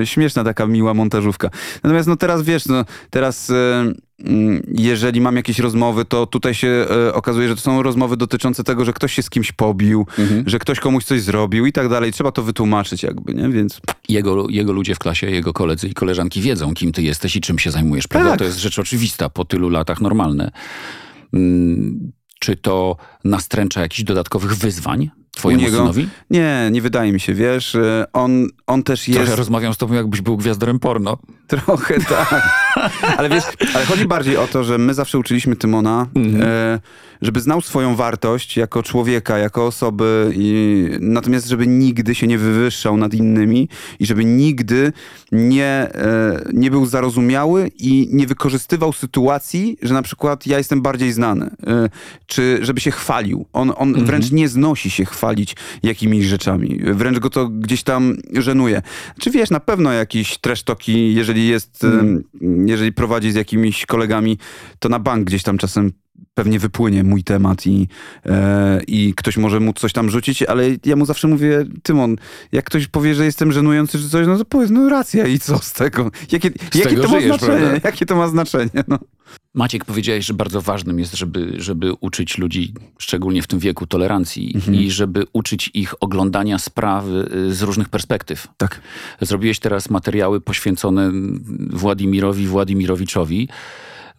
[0.00, 1.50] E, śmieszna taka miła montażówka.
[1.82, 3.50] Natomiast no teraz wiesz, no teraz...
[3.50, 3.92] E,
[4.24, 8.64] Mm, jeżeli mam jakieś rozmowy, to tutaj się e, okazuje, że to są rozmowy dotyczące
[8.64, 10.48] tego, że ktoś się z kimś pobił, mhm.
[10.48, 12.12] że ktoś komuś coś zrobił i tak tak dalej.
[12.12, 13.48] Trzeba to wytłumaczyć jakby, nie?
[13.48, 13.80] Więc...
[14.08, 17.58] Jego, jego ludzie w klasie, jego koledzy i koleżanki wiedzą, kim ty jesteś i czym
[17.58, 18.30] się zajmujesz, prawda?
[18.30, 18.38] Tak.
[18.38, 20.50] To jest rzecz oczywista, po tylu latach normalne.
[21.34, 25.76] Mm, czy to nastręcza jakichś dodatkowych wyzwań twojemu niego?
[25.76, 26.08] synowi?
[26.30, 27.74] Nie, nie wydaje mi się, wiesz.
[27.74, 29.20] y, On, on też jest...
[29.20, 31.18] Trochę rozmawiam z tobą, jakbyś był gwiazdorem porno.
[31.46, 32.65] Trochę tak.
[33.18, 36.42] Ale wiesz, ale chodzi bardziej o to, że my zawsze uczyliśmy Tymona, Mhm.
[36.48, 36.80] e,
[37.22, 42.96] żeby znał swoją wartość jako człowieka, jako osoby, i, natomiast żeby nigdy się nie wywyższał
[42.96, 43.68] nad innymi
[44.00, 44.92] i żeby nigdy
[45.32, 51.12] nie, e, nie był zarozumiały i nie wykorzystywał sytuacji, że na przykład ja jestem bardziej
[51.12, 51.88] znany, e,
[52.26, 53.46] czy żeby się chwalił.
[53.52, 54.06] On, on Mhm.
[54.06, 56.80] wręcz nie znosi się chwalić jakimiś rzeczami.
[56.84, 58.82] Wręcz go to gdzieś tam żenuje.
[59.20, 62.24] Czy wiesz, na pewno jakiś trash talki, jeżeli jest, Mhm.
[62.68, 64.38] Jeżeli prowadzi z jakimiś kolegami,
[64.78, 65.92] to na bank gdzieś tam czasem
[66.34, 67.88] pewnie wypłynie mój temat i,
[68.26, 72.16] e, i ktoś może mu coś tam rzucić, ale ja mu zawsze mówię, Tymon,
[72.52, 75.58] jak ktoś powie, że jestem żenujący czy coś, no to powiedz, no racja i co
[75.58, 76.10] z tego?
[76.32, 77.66] Jakie, jakie tego to ma żyjesz, znaczenie?
[77.66, 77.80] prawda?
[77.88, 78.84] Jakie to ma znaczenie?
[78.88, 78.98] No.
[79.54, 84.52] Maciek, powiedziałeś, że bardzo ważnym jest, żeby, żeby uczyć ludzi, szczególnie w tym wieku, tolerancji
[84.54, 84.74] Mhm.
[84.76, 88.48] i żeby uczyć ich oglądania sprawy y, z różnych perspektyw.
[88.56, 88.80] Tak.
[89.20, 91.10] Zrobiłeś teraz materiały poświęcone
[91.70, 93.48] Władimirowi Władimirowiczowi.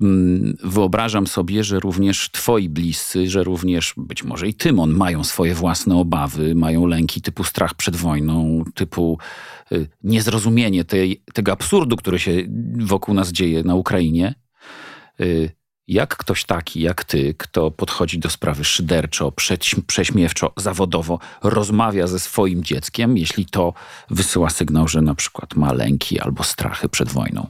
[0.02, 5.54] Mm, Wyobrażam sobie, że również twoi bliscy, że również być może i Tymon mają swoje
[5.54, 9.18] własne obawy, mają lęki typu strach przed wojną, typu
[9.72, 12.32] y, niezrozumienie tej, tego absurdu, który się
[12.80, 14.36] wokół nas dzieje na Ukrainie.
[15.22, 15.58] Y,
[15.90, 22.20] Jak ktoś taki jak ty, kto podchodzi do sprawy szyderczo, prześ- prześmiewczo, zawodowo, rozmawia ze
[22.20, 23.74] swoim dzieckiem, jeśli to
[24.10, 27.48] wysyła sygnał, że na przykład ma lęki albo strachy przed wojną?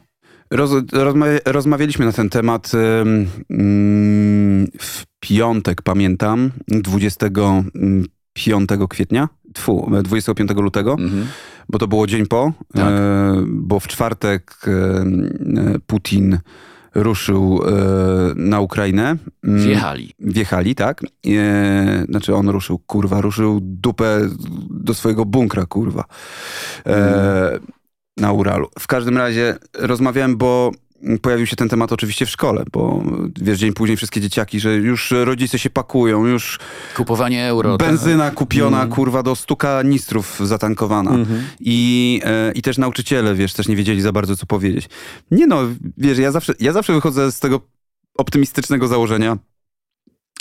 [0.51, 3.27] Roz, rozmawia, rozmawialiśmy na ten temat ym,
[4.79, 11.25] w piątek, pamiętam, 25 kwietnia, tfu, 25 lutego, Mhm.
[11.69, 12.89] bo to było dzień po, Tak.
[12.91, 15.05] e, bo w czwartek e,
[15.87, 16.39] Putin
[16.95, 17.71] ruszył e,
[18.35, 19.15] na Ukrainę.
[19.43, 20.13] Mm, Wjechali.
[20.19, 21.01] Wjechali, tak.
[22.09, 24.21] Znaczy on ruszył, kurwa, ruszył dupę
[24.69, 26.03] do swojego bunkra, kurwa.
[26.85, 27.59] E,
[28.17, 28.67] na Uralu.
[28.79, 30.71] W każdym razie rozmawiałem, bo
[31.21, 33.03] pojawił się ten temat oczywiście w szkole, bo
[33.41, 36.59] wiesz, dzień później wszystkie dzieciaki, że już rodzice się pakują, już
[36.95, 37.77] Kupowanie euro.
[37.77, 37.87] tak.
[37.87, 38.89] benzyna kupiona, Mm.
[38.93, 41.11] kurwa, do stu kanistrów zatankowana.
[41.11, 41.43] Mhm.
[41.59, 44.89] I, e, I też nauczyciele, wiesz, też nie wiedzieli za bardzo, co powiedzieć.
[45.31, 45.61] Nie no,
[45.97, 47.61] wiesz, ja zawsze, ja zawsze wychodzę z tego
[48.17, 49.37] optymistycznego założenia.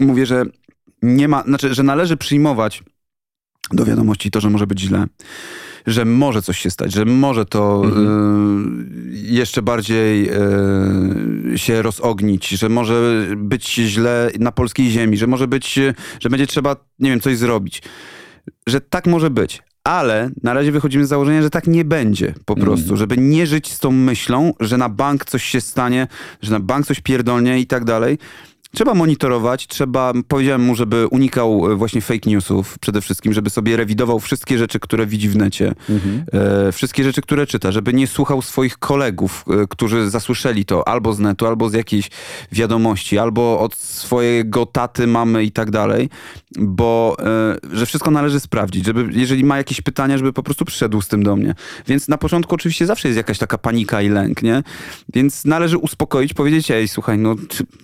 [0.00, 0.44] Mówię, że
[1.02, 2.82] nie ma, znaczy, że należy przyjmować
[3.72, 5.04] do wiadomości to, że może być źle,
[5.86, 7.90] że może coś się stać, że może to y,
[9.12, 10.30] jeszcze bardziej
[11.54, 15.78] y, się rozognić, że może być źle na polskiej ziemi, że może być,
[16.20, 17.82] że będzie trzeba, nie wiem, coś zrobić.
[18.66, 19.62] Że tak może być.
[19.84, 23.72] Ale na razie wychodzimy z założenia, że tak nie będzie po prostu, żeby nie żyć
[23.72, 26.06] z tą myślą, że na bank coś się stanie,
[26.42, 28.18] że na bank coś pierdolnie i tak dalej.
[28.76, 33.76] Trzeba monitorować, trzeba, powiedziałem mu, żeby unikał e, właśnie fake newsów przede wszystkim, żeby sobie
[33.76, 35.74] rewidował wszystkie rzeczy, które widzi w necie,
[36.32, 41.12] e, wszystkie rzeczy, które czyta, żeby nie słuchał swoich kolegów, e, którzy zasłyszeli to albo
[41.12, 42.10] z netu, albo z jakiejś
[42.52, 46.08] wiadomości, albo od swojego taty, mamy i tak dalej,
[46.58, 47.16] bo
[47.72, 51.08] e, że wszystko należy sprawdzić, żeby jeżeli ma jakieś pytania, żeby po prostu przyszedł z
[51.08, 51.54] tym do mnie.
[51.86, 54.62] Więc na początku oczywiście zawsze jest jakaś taka panika i lęk, nie?
[55.14, 57.34] Więc należy uspokoić, powiedzieć, ej, słuchaj, no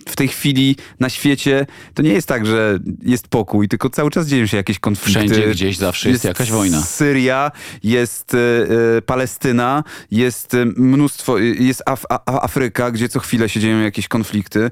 [0.07, 4.27] w tej chwili na świecie to nie jest tak, że jest pokój, tylko cały czas
[4.27, 5.11] dzieją się jakieś konflikty.
[5.29, 6.81] Wszędzie gdzieś zawsze jest jakaś wojna.
[6.81, 7.51] Syria,
[7.83, 14.07] jest e, Palestyna, jest e, mnóstwo, jest Af Afryka, gdzie co chwilę się dzieją jakieś
[14.07, 14.71] konflikty,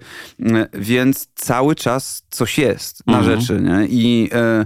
[0.74, 3.42] więc cały czas coś jest na Mhm.
[3.42, 3.88] rzeczy, nie?
[3.90, 4.66] I, e,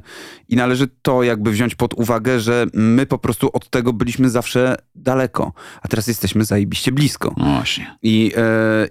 [0.50, 4.76] I należy to jakby wziąć pod uwagę, że my po prostu od tego byliśmy zawsze
[4.96, 7.34] daleko, a teraz jesteśmy zajebiście blisko.
[7.38, 7.98] No właśnie.
[8.02, 8.42] I, e,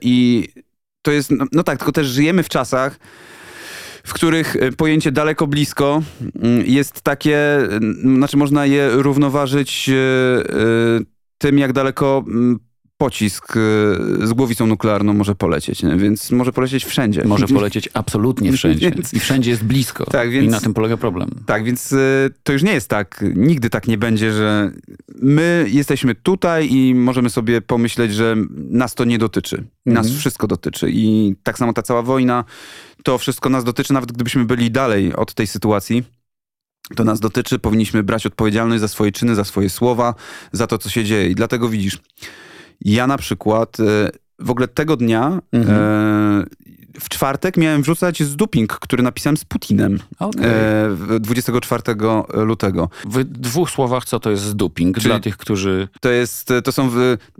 [0.00, 0.48] I
[1.04, 2.98] to jest, no, no tak, tylko też żyjemy w czasach,
[4.04, 6.02] w których e, pojęcie daleko, blisko
[6.42, 7.38] mm, jest takie,
[8.16, 10.54] znaczy można je równoważyć e, e,
[11.38, 12.58] tym, jak daleko mm,
[13.04, 13.60] pocisk e,
[14.26, 15.96] z głowicą nuklearną może polecieć, nie?
[15.96, 17.24] więc może polecieć wszędzie.
[17.24, 18.92] Może polecieć absolutnie wszędzie.
[19.12, 20.04] I wszędzie jest blisko.
[20.04, 21.30] Tak, I więc- na tym polega problem.
[21.46, 24.72] Tak, więc y, to już nie jest tak, nigdy tak nie będzie, że
[25.22, 28.36] my jesteśmy tutaj i możemy sobie pomyśleć, że
[28.70, 29.64] nas to nie dotyczy.
[29.86, 30.20] Nas Mhm.
[30.20, 32.44] wszystko dotyczy i tak samo ta cała wojna,
[33.02, 36.04] to wszystko nas dotyczy, nawet gdybyśmy byli dalej od tej sytuacji.
[36.96, 40.14] To nas dotyczy, powinniśmy brać odpowiedzialność za swoje czyny, za swoje słowa,
[40.52, 41.28] za to, co się dzieje.
[41.30, 41.98] I dlatego widzisz,
[42.80, 45.78] ja na przykład y, w ogóle tego dnia mhm.
[45.78, 46.44] e,
[47.00, 50.46] w czwartek miałem wrzucać z duping, który napisałem z Putinem okay.
[50.46, 51.82] e, 24
[52.34, 52.88] lutego.
[53.06, 55.88] W dwóch słowach, co to jest duping Czyli dla tych, którzy...
[56.00, 56.90] To jest, to są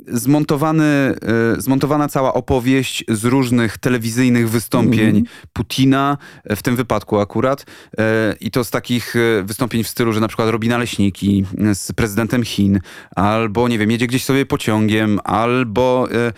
[0.09, 1.15] zmontowany, e,
[1.61, 5.49] zmontowana cała opowieść z różnych telewizyjnych wystąpień -hmm.
[5.53, 6.19] Putina,
[6.57, 7.67] w tym wypadku akurat.
[7.99, 11.93] E, I to z takich e, wystąpień w stylu, że na przykład robi naleśniki z
[11.93, 12.81] prezydentem Chin,
[13.17, 16.33] albo nie wiem, jedzie gdzieś sobie pociągiem, albo e,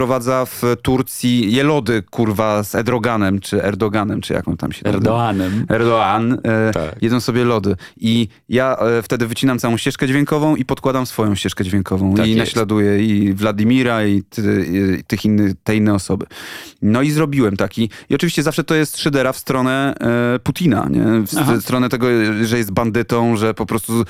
[0.00, 5.66] przeprowadza w Turcji jelody, kurwa, z Erdoganem, czy Erdoganem, czy jak on tam się Erdoganem.
[5.68, 6.32] Erdogan.
[6.32, 7.02] E, tak.
[7.02, 7.76] Jedzą sobie lody.
[7.96, 12.14] I ja e, wtedy wycinam całą ścieżkę dźwiękową i podkładam swoją ścieżkę dźwiękową.
[12.14, 12.38] Tak I jest.
[12.38, 16.26] naśladuję i Wladimira, i, ty, i tych inny, te inne osoby.
[16.82, 17.90] No i zrobiłem taki.
[18.10, 21.04] I oczywiście zawsze to jest szydera w stronę e, Putina, nie?
[21.26, 21.60] W Aha.
[21.60, 22.06] stronę tego,
[22.42, 24.04] że jest bandytą, że po prostu e,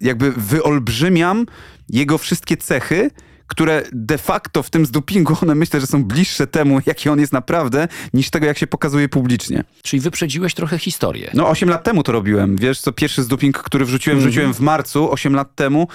[0.00, 1.46] jakby wyolbrzymiam
[1.88, 3.10] jego wszystkie cechy,
[3.48, 7.32] które de facto w tym zdupingu one myślę, że są bliższe temu, jaki on jest
[7.32, 9.64] naprawdę, niż tego, jak się pokazuje publicznie.
[9.82, 11.30] Czyli wyprzedziłeś trochę historię.
[11.34, 12.56] No, 8 lat temu to robiłem.
[12.56, 14.30] Wiesz, co pierwszy zduping, który wrzuciłem, mm -hmm.
[14.30, 15.88] wrzuciłem w marcu, 8 lat temu,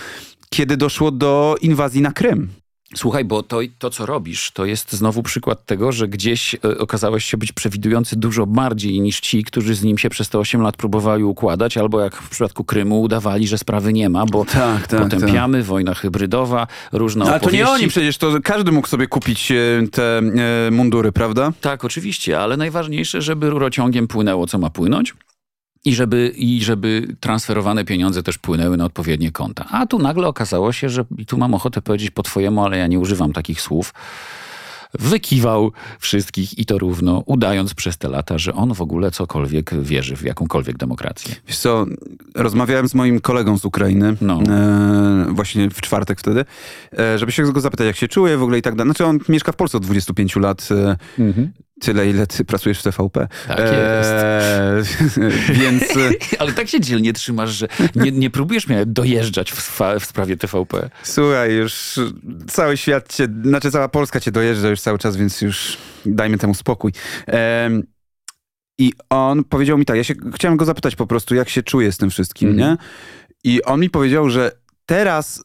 [0.49, 2.62] kiedy doszło do inwazji na Krym.
[2.96, 7.26] Słuchaj, bo to, to, co robisz, to jest znowu przykład tego, że gdzieś e, okazałeś
[7.26, 10.78] się być przewidujący dużo bardziej niż ci, którzy z nim się przez te 8 lat
[10.78, 15.02] próbowali układać, albo jak w przypadku Krymu udawali, że sprawy nie ma, bo tak, tak,
[15.02, 15.68] potępiamy, tak.
[15.68, 17.58] wojna hybrydowa, różne Ale opowieści.
[17.58, 19.56] to nie oni przecież, to każdy mógł sobie kupić e,
[19.91, 21.52] te e, mundury, prawda?
[21.62, 25.14] Tak, oczywiście, ale najważniejsze, żeby rurociągiem płynęło, co ma płynąć
[25.86, 29.66] i żeby, i żeby transferowane pieniądze też płynęły na odpowiednie konta.
[29.72, 32.88] A tu nagle okazało się, że i tu mam ochotę powiedzieć po twojemu, ale ja
[32.88, 33.94] nie używam takich słów,
[35.00, 40.16] wykiwał wszystkich i to równo, udając przez te lata, że on w ogóle cokolwiek wierzy
[40.16, 41.36] w jakąkolwiek demokrację.
[41.48, 41.86] Wiesz co,
[42.36, 44.42] rozmawiałem z moim kolegą z Ukrainy, no.
[44.50, 46.46] e, właśnie w czwartek wtedy,
[47.00, 48.94] e, żeby się go zapytać, jak się czuje w ogóle i tak dalej.
[48.94, 50.70] Znaczy on mieszka w Polsce od 25 lat.
[50.72, 51.52] E, mhm
[51.84, 53.28] tyle, ile ty pracujesz w TVP.
[53.48, 55.20] Tak eee, jest.
[55.62, 55.84] więc...
[56.40, 60.90] Ale tak się dzielnie trzymasz, że nie, nie próbujesz mnie dojeżdżać w, w, sprawie TVP.
[61.04, 62.00] Słuchaj, już
[62.48, 66.54] cały świat cię, znaczy cała Polska cię dojeżdża już cały czas, więc już dajmy temu
[66.54, 66.92] spokój.
[67.28, 67.84] Eee,
[68.78, 71.92] I on powiedział mi tak, ja się chciałem go zapytać po prostu, jak się czuje
[71.92, 72.60] z tym wszystkim, mm.
[72.60, 72.78] nie?
[73.44, 74.52] I on mi powiedział, że
[74.86, 75.44] teraz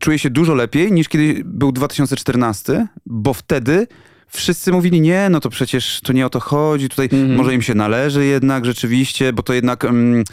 [0.00, 3.86] czuje się dużo lepiej niż kiedy był 2014, bo wtedy
[4.32, 7.36] wszyscy mówili, nie, no to przecież to nie o to chodzi, tutaj mm.
[7.36, 10.24] może im się należy jednak rzeczywiście, bo to jednak, um,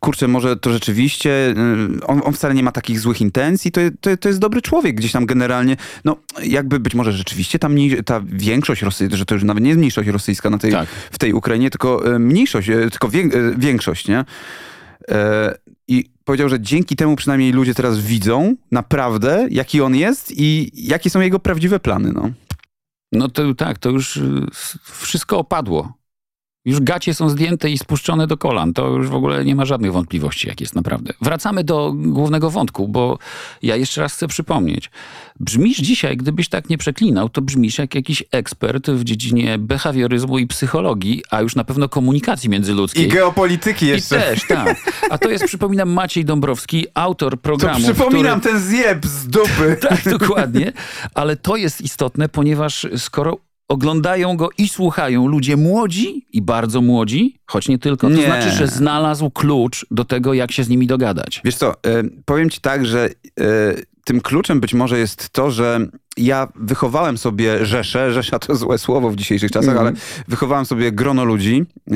[0.00, 4.16] kurczę, może to rzeczywiście, um, on, on, wcale nie ma takich złych intencji, to, to,
[4.16, 8.22] to, jest dobry człowiek gdzieś tam generalnie, no jakby być może rzeczywiście ta, mniej, ta
[8.26, 10.88] większość rosyjska, że to już nawet nie jest mniejszość rosyjska na tej, tak.
[10.88, 14.24] w tej Ukrainie, tylko e, mniejszość, e, tylko wiek, e, większość, nie?
[15.88, 21.10] I powiedział, że dzięki temu przynajmniej ludzie teraz widzą naprawdę, jaki on jest i jakie
[21.10, 22.30] są jego prawdziwe plany, no.
[23.14, 24.46] No to tak, to już y,
[24.82, 25.92] wszystko opadło.
[26.64, 28.72] Już gacie są zdjęte i spuszczone do kolan.
[28.72, 31.12] To już w ogóle nie ma żadnych wątpliwości, jak jest naprawdę.
[31.20, 33.18] Wracamy do głównego wątku, bo
[33.62, 34.90] ja jeszcze raz chcę przypomnieć.
[35.40, 40.46] Brzmisz dzisiaj, gdybyś tak nie przeklinał, to brzmisz jak jakiś ekspert w dziedzinie behawioryzmu i
[40.46, 43.04] psychologii, a już na pewno komunikacji międzyludzkiej.
[43.04, 44.16] I geopolityki jeszcze.
[44.16, 44.92] I też, tak.
[45.10, 47.86] A to jest, przypominam, Maciej Dąbrowski, autor programu.
[47.86, 48.54] To przypominam który...
[48.54, 49.76] ten zjeb z dupy.
[49.88, 50.72] tak, dokładnie.
[51.14, 53.38] Ale to jest istotne, ponieważ skoro
[53.68, 58.08] oglądają go i słuchają ludzie młodzi i bardzo młodzi, choć nie tylko.
[58.08, 58.26] To nie.
[58.26, 61.40] znaczy, że znalazł klucz do tego, jak się z nimi dogadać.
[61.44, 61.76] Wiesz co, y,
[62.24, 63.08] powiem ci tak, że
[63.40, 65.86] y, tym kluczem być może jest to, że
[66.16, 69.80] ja wychowałem sobie rzeszę, rzesza to złe słowo w dzisiejszych czasach, mm.
[69.86, 69.92] ale
[70.28, 71.94] wychowałem sobie grono ludzi, y,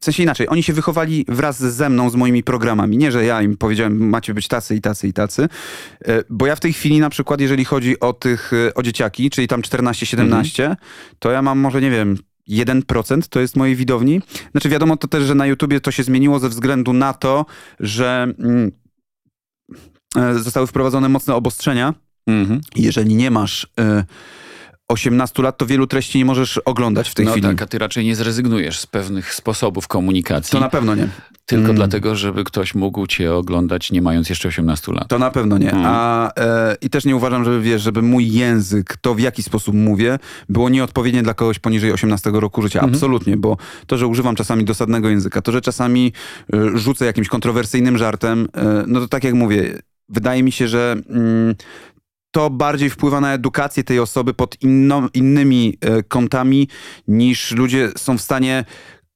[0.00, 2.98] w sensie inaczej, oni się wychowali wraz ze mną, z moimi programami.
[2.98, 5.48] Nie, że ja im powiedziałem, macie być tacy i tacy i tacy.
[6.04, 9.30] E, bo ja w tej chwili na przykład, jeżeli chodzi o tych, e, o dzieciaki,
[9.30, 10.76] czyli tam 14-17, mhm.
[11.18, 12.16] to ja mam może, nie wiem,
[12.48, 14.20] 1% to jest mojej widowni.
[14.50, 17.46] Znaczy wiadomo to też, że na YouTubie to się zmieniło ze względu na to,
[17.80, 18.72] że mm,
[20.16, 21.94] e, zostały wprowadzone mocne obostrzenia.
[22.26, 22.60] Mhm.
[22.76, 23.64] Jeżeli nie masz...
[23.80, 24.04] Y
[24.90, 27.48] 18 lat, to wielu treści nie możesz oglądać w tej no chwili.
[27.48, 30.52] Tak, a ty raczej nie zrezygnujesz z pewnych sposobów komunikacji.
[30.52, 31.08] To na pewno nie.
[31.46, 31.76] Tylko mm.
[31.76, 35.08] dlatego, żeby ktoś mógł cię oglądać nie mając jeszcze 18 lat.
[35.08, 35.72] To na pewno nie.
[35.72, 35.84] Mm.
[35.86, 39.74] A, e, I też nie uważam, żeby wiesz, żeby mój język, to w jaki sposób
[39.74, 40.18] mówię,
[40.48, 42.80] było nieodpowiednie dla kogoś poniżej 18 roku życia.
[42.80, 42.94] Mm.
[42.94, 46.12] Absolutnie, bo to, że używam czasami dosadnego języka, to, że czasami
[46.52, 49.78] e, rzucę jakimś kontrowersyjnym żartem, e, no to tak jak mówię,
[50.10, 51.54] wydaje mi się, że mm,
[52.30, 56.68] to bardziej wpływa na edukację tej osoby pod inno, innymi e, kątami
[57.08, 58.64] niż ludzie są w stanie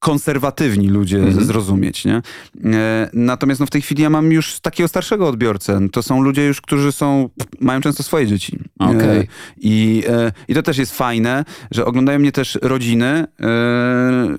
[0.04, 1.44] konserwatywni ludzie mhm.
[1.44, 2.22] zrozumieć, nie?
[2.64, 5.80] E, natomiast no, w tej chwili ja mam już takiego starszego odbiorcę.
[5.92, 7.28] To są ludzie już, którzy są,
[7.60, 8.58] mają często swoje dzieci.
[8.78, 9.26] Okay.
[9.56, 10.02] I,
[10.48, 13.26] I to też jest fajne, że oglądają mnie też rodziny,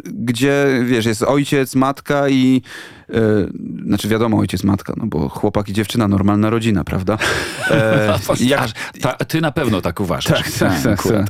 [0.06, 2.62] gdzie, wiesz, jest ojciec, matka i
[3.86, 7.18] znaczy wiadomo, ojciec, matka, no bo chłopak i dziewczyna, normalna rodzina, prawda?
[7.72, 8.72] E, jak...
[9.02, 10.44] ta, ty na pewno tak uważasz.
[10.44, 11.26] Tak, tak, tak, tak.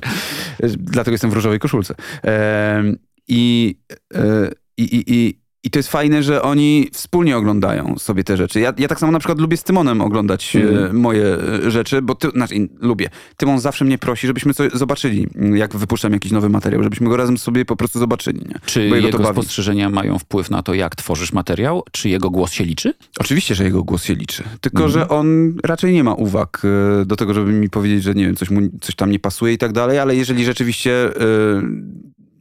[0.77, 1.95] Dlatego jestem w różowej koszulce.
[2.23, 2.83] E,
[3.27, 3.75] i,
[4.13, 8.59] e, i, i, i i to jest fajne, że oni wspólnie oglądają sobie te rzeczy.
[8.59, 10.99] Ja, ja tak samo na przykład lubię z Tymonem oglądać mm.
[10.99, 13.09] moje e, rzeczy, bo ty, znaczy, lubię.
[13.37, 17.37] Tymon zawsze mnie prosi, żebyśmy coś zobaczyli, jak wypuszczam jakiś nowy materiał, żebyśmy go razem
[17.37, 18.39] sobie po prostu zobaczyli.
[18.39, 18.59] Nie?
[18.65, 21.83] Czy jego, jego spostrzeżenia mają wpływ na to, jak tworzysz materiał?
[21.91, 22.93] Czy jego głos się liczy?
[23.19, 24.43] Oczywiście, że jego głos się liczy.
[24.61, 24.91] Tylko, mm.
[24.91, 26.61] że on raczej nie ma uwag
[27.05, 29.57] do tego, żeby mi powiedzieć, że nie wiem, coś, mu, coś tam nie pasuje i
[29.57, 31.11] tak dalej, ale jeżeli rzeczywiście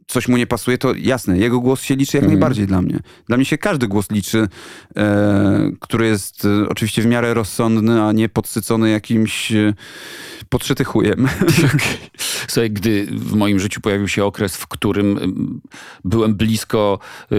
[0.07, 2.33] coś mu nie pasuje, to jasne, jego głos się liczy jak mm.
[2.33, 2.99] najbardziej dla mnie.
[3.27, 4.47] Dla mnie się każdy głos liczy,
[4.97, 9.73] e, który jest e, oczywiście w miarę rozsądny, a nie podsycony jakimś e,
[10.49, 11.27] podszyty chujem.
[12.47, 15.19] Słuchaj, gdy w moim życiu pojawił się okres, w którym
[16.03, 16.99] byłem blisko
[17.31, 17.35] e,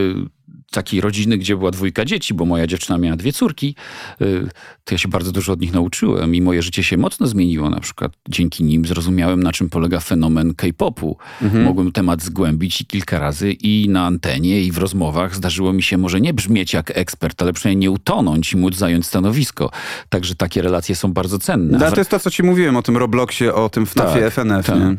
[0.71, 3.75] takiej rodziny, gdzie była dwójka dzieci, bo moja dziewczyna miała dwie córki,
[4.21, 4.49] y,
[4.85, 7.71] to ja się bardzo dużo od nich nauczyłem i moje życie się mocno zmieniło.
[7.71, 11.17] Na przykład dzięki nim zrozumiałem, na czym polega fenomen K-popu.
[11.43, 11.65] Mhm.
[11.65, 15.99] Mogłem temat zgłębić i kilka razy i na antenie, i w rozmowach zdarzyło mi się
[15.99, 19.71] może nie brzmieć jak ekspert, ale przynajmniej nie utonąć i móc zająć stanowisko.
[20.09, 21.79] Także takie relacje są bardzo cenne.
[21.79, 24.67] No, to jest to, co ci mówiłem o tym Robloxie, o tym FNAFie tak, FNF.
[24.67, 24.79] Tak.
[24.79, 24.97] Nie?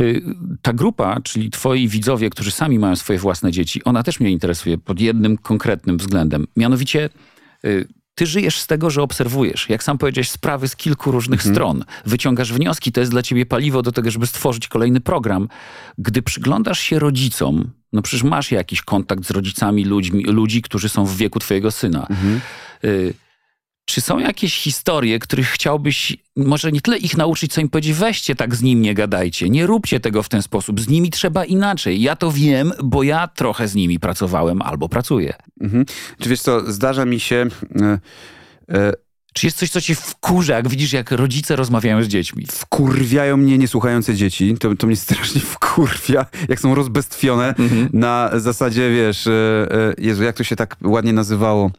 [0.00, 0.22] Y,
[0.62, 4.78] ta grupa, czyli twoi widzowie, którzy sami mają swoje własne dzieci, ona też mnie interesuje
[4.78, 6.46] pod jednym konkretnym względem.
[6.56, 7.10] Mianowicie
[7.64, 11.54] y, ty żyjesz z tego, że obserwujesz, jak sam powiedziałeś, sprawy z kilku różnych mhm.
[11.54, 11.84] stron.
[12.06, 15.48] Wyciągasz wnioski, to jest dla ciebie paliwo do tego, żeby stworzyć kolejny program.
[15.98, 21.04] Gdy przyglądasz się rodzicom, no przecież masz jakiś kontakt z rodzicami ludźmi, ludzi, którzy są
[21.04, 22.06] w wieku twojego syna.
[22.10, 22.40] Mhm.
[22.84, 23.14] Y
[23.86, 28.34] czy są jakieś historie, których chciałbyś może nie tyle ich nauczyć, co im powiedzieć, weźcie
[28.34, 32.02] tak z nim, nie gadajcie, nie róbcie tego w ten sposób, z nimi trzeba inaczej.
[32.02, 35.34] Ja to wiem, bo ja trochę z nimi pracowałem albo pracuję.
[35.60, 35.84] Mhm.
[36.20, 37.46] Czy wiesz co, zdarza mi się...
[37.80, 37.98] E,
[38.68, 38.92] e,
[39.32, 42.46] czy jest coś, co cię wkurza, jak widzisz, jak rodzice rozmawiają z dziećmi?
[42.52, 44.54] Wkurwiają mnie niesłuchające dzieci.
[44.60, 47.88] To, to mnie strasznie wkurwia, jak są rozbestwione mhm.
[47.92, 49.68] na zasadzie, wiesz, e
[49.98, 51.70] Jezu, jak to się tak ładnie nazywało?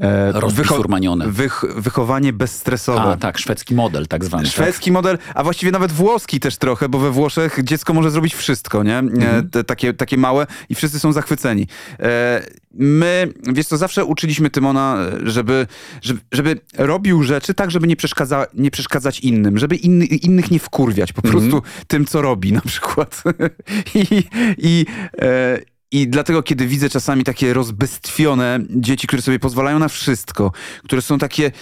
[0.00, 1.28] E, Rozbifurmanione.
[1.28, 3.00] Wych, wychowanie bezstresowe.
[3.00, 4.44] A, tak, szwedzki model tak zwany.
[4.44, 4.52] Tak?
[4.52, 4.92] Szwedzki tak?
[4.92, 8.94] model, a właściwie nawet włoski też trochę, bo we Włoszech dziecko może zrobić wszystko, nie?
[8.94, 9.50] E, mhm.
[9.50, 11.66] Te, takie, takie małe i wszyscy są zachwyceni.
[12.00, 12.42] E,
[12.74, 15.66] my, wiesz co, zawsze uczyliśmy Tymona, żeby,
[16.02, 20.58] żeby, żeby robił rzeczy tak, żeby nie, przeszkadza, nie przeszkadzać innym, żeby inny, innych nie
[20.58, 21.32] wkurwiać po mhm.
[21.32, 23.22] prostu tym, co robi na przykład.
[23.94, 24.24] I,
[24.58, 24.86] i
[25.22, 25.58] e,
[25.90, 30.52] i dlatego, kiedy widzę czasami takie rozbestwione dzieci, które sobie pozwalają na wszystko,
[30.84, 31.52] które są takie,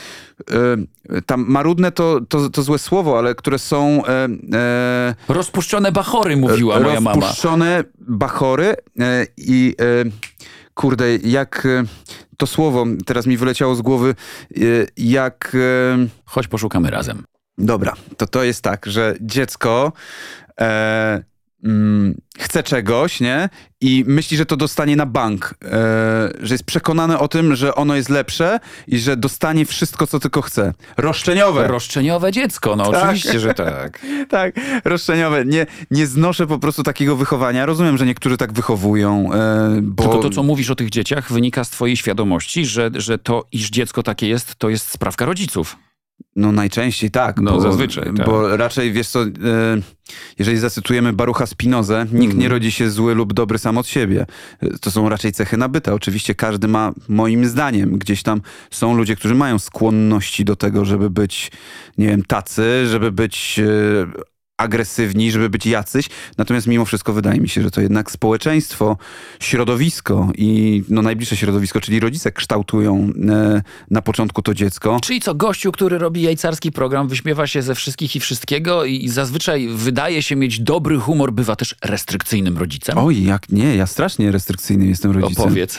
[0.51, 4.07] e, tam marudne to, to, to złe słowo, ale które są...
[4.07, 7.21] E, e, rozpuszczone bachory, mówiła moja mama.
[7.21, 10.11] Rozpuszczone bachory e, i e,
[10.75, 11.85] kurde, jak e,
[12.37, 14.15] to słowo teraz mi wyleciało z głowy,
[14.97, 15.57] jak...
[16.25, 17.25] Choć poszukamy razem.
[17.59, 19.93] Dobra, to to jest tak, że dziecko
[20.57, 21.23] mm,
[22.57, 23.49] chce czegoś, nie?
[23.81, 25.55] I myśli, że to dostanie na bank.
[25.65, 25.69] E,
[26.41, 30.43] że jest przekonany o tym, że ono jest lepsze i że dostanie wszystko, co tylko
[30.43, 30.75] chce.
[30.97, 31.69] Roszczeniowe.
[31.69, 33.05] Roszczeniowe dziecko, no tak.
[33.05, 34.01] oczywiście, że tak.
[34.29, 34.55] tak,
[34.85, 35.45] roszczeniowe.
[35.45, 37.67] Nie, nie znoszę po prostu takiego wychowania.
[37.67, 40.03] Rozumiem, że niektórzy tak wychowują, e, bo...
[40.03, 43.71] Tylko to, co mówisz o tych dzieciach, wynika z twojej świadomości, że, że to, iż
[43.71, 45.77] dziecko takie jest, to jest sprawka rodziców.
[46.37, 47.41] No najczęściej tak.
[47.41, 48.05] No bo, zazwyczaj.
[48.05, 48.27] Tak.
[48.27, 49.27] Bo raczej, wiesz co, e,
[50.39, 52.39] jeżeli zacytujemy Barucha Spinozę, nikt mm.
[52.39, 54.27] nie rodzi się zły lub dobry sam od siebie.
[54.81, 55.95] To są raczej cechy nabyte.
[55.95, 58.41] Oczywiście każdy ma, moim zdaniem, gdzieś tam
[58.71, 61.53] są ludzie, którzy mają skłonności do tego, żeby być,
[61.99, 66.09] nie wiem, tacy, żeby być e, agresywni, żeby być jacyś.
[66.39, 68.97] Natomiast mimo wszystko wydaje mi się, że to jednak społeczeństwo,
[69.41, 74.99] środowisko i no, najbliższe środowisko, czyli rodzice kształtują e, na początku to dziecko.
[75.03, 79.69] Czyli co, gościu, który robi jajcarski program, wyśmiewa się ze wszystkich i wszystkiego i zazwyczaj
[79.69, 82.99] wydaje się mieć dobry humor, bywa też restrykcyjnym rodzicem?
[82.99, 85.45] Oj, jak nie, ja strasznie restrykcyjny jestem rodzicem.
[85.45, 85.79] Opowiedz.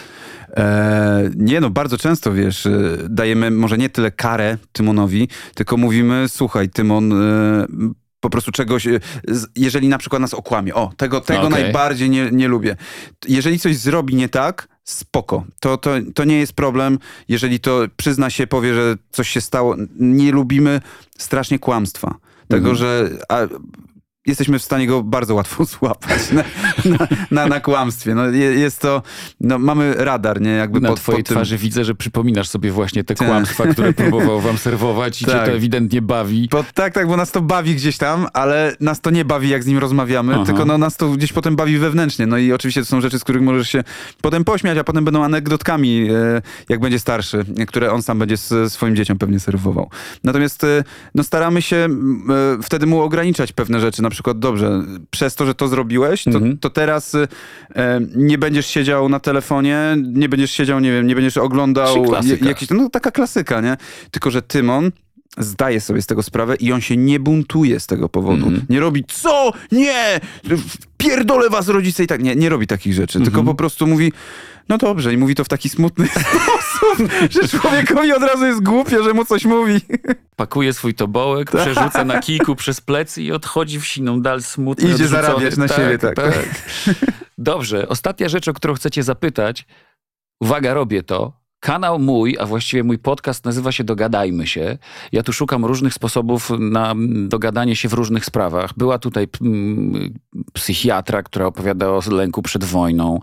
[0.58, 6.26] E, nie no, bardzo często, wiesz, e, dajemy może nie tyle karę Tymonowi, tylko mówimy,
[6.28, 7.14] słuchaj, Tymon...
[7.14, 7.68] E,
[8.20, 9.00] po prostu czegoś, e,
[9.56, 10.76] jeżeli na przykład nas okłamie.
[10.76, 11.62] O, tego, tego okay.
[11.62, 12.76] najbardziej nie, nie lubię.
[13.28, 15.46] Jeżeli coś zrobi nie tak, spoko.
[15.60, 19.76] To, to, to nie jest problem, jeżeli to przyzna się, powie, że coś się stało.
[20.00, 20.82] Nie lubimy
[21.18, 22.16] strasznie kłamstwa.
[22.48, 22.76] Tego, mhm.
[22.76, 23.38] że a,
[24.28, 26.44] jesteśmy w stanie go bardzo łatwo złapać na,
[26.86, 28.16] na, na, na kłamstwie.
[28.16, 29.02] No, jest to,
[29.42, 30.52] no, mamy radar, nie?
[30.52, 31.36] Jakby na pod, twojej pod tym...
[31.36, 35.34] twarzy widzę, że przypominasz sobie właśnie te kłamstwa, które próbował wam serwować i tak.
[35.36, 36.48] cię to ewidentnie bawi.
[36.52, 39.64] Bo, tak, tak, bo nas to bawi gdzieś tam, ale nas to nie bawi, jak
[39.64, 40.46] z nim rozmawiamy, Aha.
[40.46, 42.28] tylko no, nas to gdzieś potem bawi wewnętrznie.
[42.28, 43.84] No i oczywiście to są rzeczy, z których możesz się
[44.22, 48.38] potem pośmiać, a potem będą anegdotkami, e, jak będzie starszy, które on sam będzie
[48.70, 49.90] swoim dzieciom pewnie serwował.
[50.24, 50.84] Natomiast e,
[51.16, 55.56] no, staramy się e, wtedy mu ograniczać pewne rzeczy, na przykład dobrze, przez to, że
[55.56, 56.58] to zrobiłeś, to, mhm.
[56.58, 57.28] to teraz e,
[58.16, 62.06] nie będziesz siedział na telefonie, nie będziesz siedział, nie wiem, nie będziesz oglądał
[62.42, 63.78] jakiś, no taka klasyka, nie?
[64.12, 64.92] Tylko, że Tymon
[65.38, 68.48] zdaje sobie z tego sprawę i on się nie buntuje z tego powodu.
[68.48, 68.70] Mm -hmm.
[68.70, 69.54] Nie robi, co?
[69.72, 70.20] Nie!
[70.98, 72.24] Pierdolę was rodzice i tak.
[72.24, 73.26] Nie, nie robi takich rzeczy, mm -hmm.
[73.26, 73.56] tylko mhm.
[73.56, 74.12] po prostu mówi,
[74.70, 79.04] no dobrze, i mówi to w taki smutny sposób, że człowiekowi od razu jest głupio,
[79.04, 79.82] że mu coś mówi.
[80.36, 81.62] Pakuje swój tobołek, tak.
[81.62, 84.90] przerzuca na kijku przez plecy i odchodzi w siną dal smutny.
[84.90, 86.16] Idzie zarabiać na tak, siebie, tak.
[86.16, 86.34] tak.
[87.38, 89.66] Dobrze, ostatnia rzecz, o którą chcę cię zapytać.
[90.42, 91.37] Uwaga, robię to.
[91.60, 94.78] Kanał mój, a właściwie mój podcast nazywa się Dogadajmy się.
[95.12, 96.96] Ja tu szukam różnych sposobów na
[97.28, 98.74] dogadanie się w różnych sprawach.
[98.78, 99.28] Była tutaj
[100.54, 103.20] psychiatra, która opowiada o lęku przed wojną.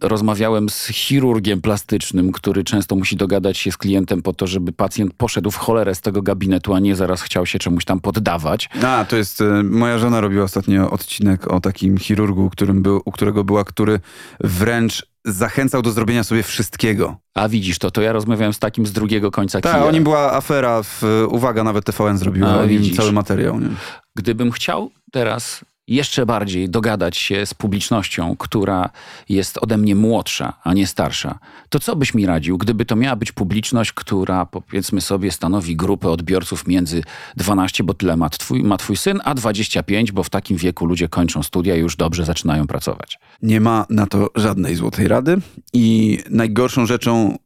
[0.00, 5.14] Rozmawiałem z chirurgiem plastycznym, który często musi dogadać się z klientem po to, żeby pacjent
[5.14, 8.70] poszedł w cholerę z tego gabinetu, a nie zaraz chciał się czemuś tam poddawać.
[8.82, 9.40] A, to jest...
[9.40, 14.00] E, moja żona robiła ostatnio odcinek o takim chirurgu, którym był, u którego była, który
[14.40, 17.16] wręcz zachęcał do zrobienia sobie wszystkiego.
[17.34, 20.32] A widzisz to, to ja rozmawiałem z takim z drugiego końca Tak, o nim była
[20.32, 23.60] afera, w, uwaga, nawet TVN zrobił o nim cały materiał.
[23.60, 23.68] Nie?
[24.16, 28.90] Gdybym chciał teraz jeszcze bardziej dogadać się z publicznością, która
[29.28, 33.16] jest ode mnie młodsza, a nie starsza, to co byś mi radził, gdyby to miała
[33.16, 37.02] być publiczność, która powiedzmy sobie stanowi grupę odbiorców między
[37.36, 41.08] 12, bo tyle ma twój, ma twój syn, a 25, bo w takim wieku ludzie
[41.08, 43.18] kończą studia i już dobrze zaczynają pracować?
[43.42, 45.36] Nie ma na to żadnej złotej rady
[45.72, 47.36] i najgorszą rzeczą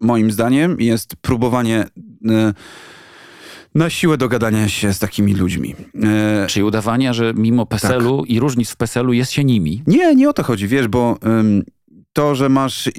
[0.00, 1.84] moim zdaniem jest próbowanie...
[2.22, 2.54] Yy,
[3.74, 5.74] na siłę dogadania się z takimi ludźmi.
[6.04, 6.46] E...
[6.48, 8.30] Czyli udawania, że mimo PESEL-u tak.
[8.30, 9.82] i różnic w PESEL-u jest się nimi?
[9.86, 11.64] Nie, nie o to chodzi, wiesz, bo ym,
[12.12, 12.90] to, że masz...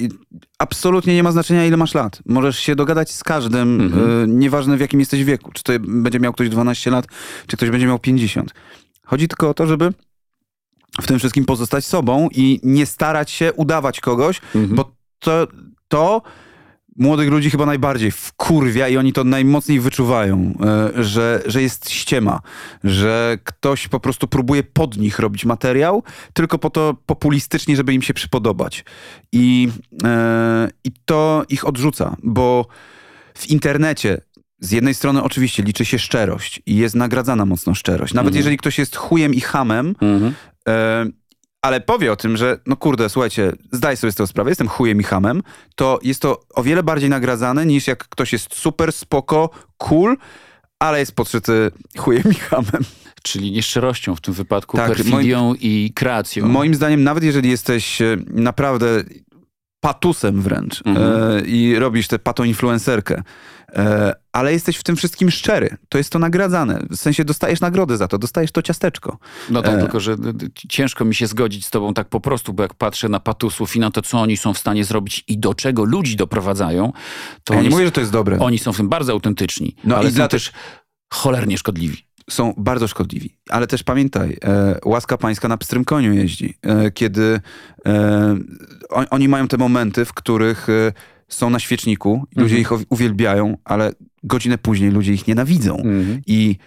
[0.59, 2.22] Absolutnie nie ma znaczenia, ile masz lat.
[2.26, 4.24] Możesz się dogadać z każdym, mhm.
[4.24, 5.51] y, nieważne w jakim jesteś wieku.
[5.51, 7.07] Czy to będzie miał ktoś 12 lat,
[7.47, 8.53] czy ktoś będzie miał 50.
[9.05, 9.93] Chodzi tylko o to, żeby
[11.01, 14.76] w tym wszystkim pozostać sobą i nie starać się udawać kogoś, mhm.
[14.76, 15.47] bo to,
[15.88, 16.22] to
[16.99, 20.53] młodych ludzi chyba najbardziej wkurwia i oni to najmocniej wyczuwają,
[20.97, 22.39] e, że, że jest ściema,
[22.83, 28.01] że ktoś po prostu próbuje pod nich robić materiał, tylko po to populistycznie, żeby im
[28.01, 28.85] się przypodobać.
[29.31, 29.69] I,
[30.03, 32.67] e, i to ich odrzuca, bo
[33.33, 34.21] w internecie
[34.59, 38.13] z jednej strony oczywiście liczy się szczerość i jest nagradzana mocno szczerość.
[38.13, 38.37] Nawet mhm.
[38.37, 40.33] jeżeli ktoś jest chujem i hamem, mhm.
[41.62, 44.99] Ale powie o tym, że no kurde, słuchajcie, zdaj sobie z tego sprawę, jestem chujem
[44.99, 45.43] i hamem,
[45.76, 50.18] to jest to o wiele bardziej nagradzane niż jak ktoś jest super, spoko, cool,
[50.80, 52.84] ale jest podszyty chujem i hamem.
[53.24, 56.47] Czyli nieszczerością w tym wypadku, tak, perfidią moim, i kreacją.
[56.47, 59.03] Moim zdaniem, nawet jeżeli jesteś e, naprawdę
[59.80, 61.38] patusem wręcz mhm.
[61.38, 63.23] e, i robisz tę patoinfluencerkę,
[63.73, 65.77] e, ale jesteś w tym wszystkim szczery.
[65.89, 66.80] To jest to nagradzane.
[66.89, 69.17] W sensie dostajesz nagrodę za to, dostajesz to ciasteczko.
[69.49, 69.80] No tak, e...
[69.80, 70.15] tylko że
[70.69, 73.80] ciężko mi się zgodzić z tobą tak po prostu, bo jak patrzę na patusów i
[73.80, 76.93] na to, co oni są w stanie zrobić i do czego ludzi doprowadzają,
[77.43, 78.39] to ja nie mówię, że to jest dobre.
[78.39, 80.51] Oni są w tym bardzo autentyczni, no ale i są też
[81.13, 83.38] cholernie szkodliwi są bardzo szkodliwi.
[83.49, 86.53] Ale też pamiętaj, e, łaska pańska na pstrym koniu jeździ.
[86.61, 87.39] E, kiedy
[87.86, 88.38] e,
[88.89, 90.93] on, oni mają te momenty, w których e,
[91.27, 92.61] są na świeczniku, ludzie mhm.
[92.82, 93.91] ich uwielbiają, ale
[94.23, 95.75] godzinę później ludzie ich nienawidzą.
[95.75, 96.21] Mhm.
[96.27, 96.57] I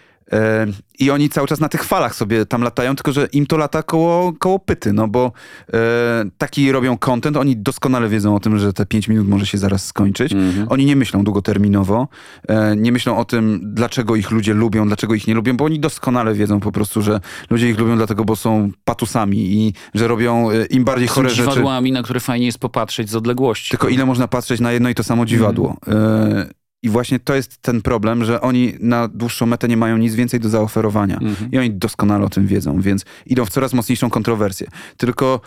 [0.99, 3.83] i oni cały czas na tych falach sobie tam latają, tylko że im to lata
[3.83, 5.31] koło, koło pyty, no bo
[5.73, 9.57] e, taki robią content, oni doskonale wiedzą o tym, że te 5 minut może się
[9.57, 10.33] zaraz skończyć.
[10.33, 10.65] Mm-hmm.
[10.69, 12.07] Oni nie myślą długoterminowo,
[12.47, 15.79] e, nie myślą o tym, dlaczego ich ludzie lubią, dlaczego ich nie lubią, bo oni
[15.79, 17.19] doskonale wiedzą po prostu, że
[17.49, 21.41] ludzie ich lubią dlatego, bo są patusami i że robią e, im bardziej chore rzeczy.
[21.41, 23.69] dziwadłami, na które fajnie jest popatrzeć z odległości.
[23.69, 25.77] Tylko ile można patrzeć na jedno i to samo dziwadło.
[25.87, 26.47] Mm.
[26.83, 30.39] I właśnie to jest ten problem, że oni na dłuższą metę nie mają nic więcej
[30.39, 31.17] do zaoferowania.
[31.17, 31.51] Mhm.
[31.51, 34.67] I oni doskonale o tym wiedzą, więc idą w coraz mocniejszą kontrowersję.
[34.97, 35.41] Tylko,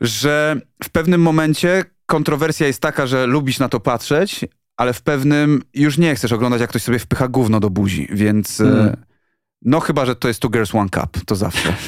[0.00, 4.44] że w pewnym momencie kontrowersja jest taka, że lubisz na to patrzeć,
[4.76, 8.60] ale w pewnym już nie chcesz oglądać, jak ktoś sobie wpycha gówno do buzi, więc
[8.60, 8.96] mhm.
[9.62, 11.76] no chyba, że to jest Two Girls One Cup, to zawsze.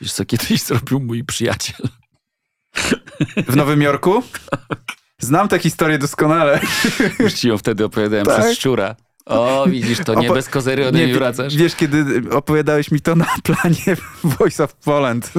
[0.00, 1.88] Wiesz co, kiedyś zrobił mój przyjaciel.
[3.48, 4.22] W Nowym Jorku?
[4.50, 4.97] Tak.
[5.20, 6.60] Znam tę historię doskonale.
[7.20, 8.40] Już ci ją wtedy opowiadałem tak?
[8.40, 8.96] przez szczura.
[9.26, 11.56] O, widzisz, to nie Opo bez kozery ode mnie wracasz.
[11.56, 15.32] Wiesz, kiedy opowiadałeś mi to na planie Voice of Poland.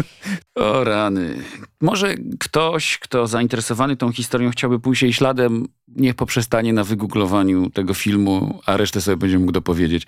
[0.56, 1.44] O rany.
[1.82, 7.94] Może ktoś, kto zainteresowany tą historią chciałby pójść jej śladem, niech poprzestanie na wygooglowaniu tego
[7.94, 10.08] filmu, a resztę sobie będzie mógł dopowiedzieć.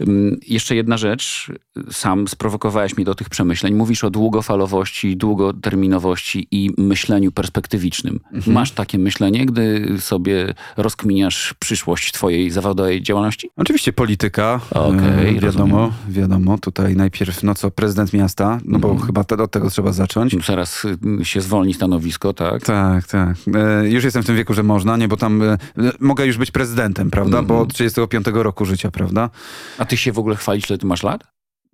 [0.00, 1.52] Mm, jeszcze jedna rzecz.
[1.90, 3.74] Sam sprowokowałeś mnie do tych przemyśleń.
[3.74, 8.20] Mówisz o długofalowości, długoterminowości i myśleniu perspektywicznym.
[8.32, 8.54] Mhm.
[8.54, 13.50] Masz takie myślenie, gdy sobie rozkminiasz przyszłość twojej zawodowej działalności?
[13.56, 14.60] Oczywiście polityka.
[14.70, 15.92] Okay, e, wiadomo, rozumiem.
[16.08, 16.58] wiadomo.
[16.58, 19.06] Tutaj najpierw, no co, prezydent miasta, no bo mhm.
[19.06, 20.46] chyba te, od tego trzeba zacząć.
[20.46, 20.84] Zaraz
[21.20, 22.62] y, się zwolni stanowisko, tak?
[22.62, 23.36] Tak, tak.
[23.54, 25.58] E, już jestem w tym wieku, że można, nie, bo tam e,
[26.00, 27.38] mogę już być prezydentem, prawda?
[27.38, 27.48] Mm -hmm.
[27.48, 29.30] Bo od 35 roku życia, prawda?
[29.78, 31.24] A ty się w ogóle chwalisz, ile ty masz lat?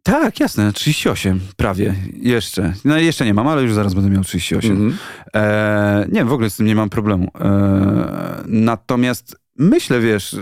[0.03, 2.75] Tak, jasne, 38, prawie, jeszcze.
[2.85, 4.73] No jeszcze nie mam, ale już zaraz będę miał 38.
[4.73, 4.95] Mm -hmm.
[5.35, 7.31] e, nie, w ogóle z tym nie mam problemu.
[7.41, 10.37] E, natomiast myślę, wiesz,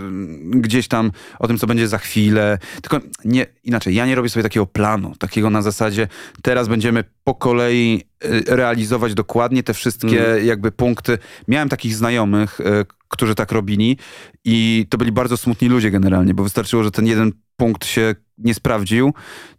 [0.49, 2.57] gdzieś tam o tym, co będzie za chwilę.
[2.81, 6.07] Tylko nie, inaczej, ja nie robię sobie takiego planu, takiego na zasadzie
[6.41, 10.45] teraz będziemy po kolei y, realizować dokładnie te wszystkie mm.
[10.45, 11.17] jakby punkty.
[11.47, 12.59] Miałem takich znajomych,
[13.07, 13.97] którzy tak robili
[14.45, 18.53] i to byli bardzo smutni ludzie generalnie, bo wystarczyło, że ten jeden punkt się nie
[18.53, 19.13] sprawdził,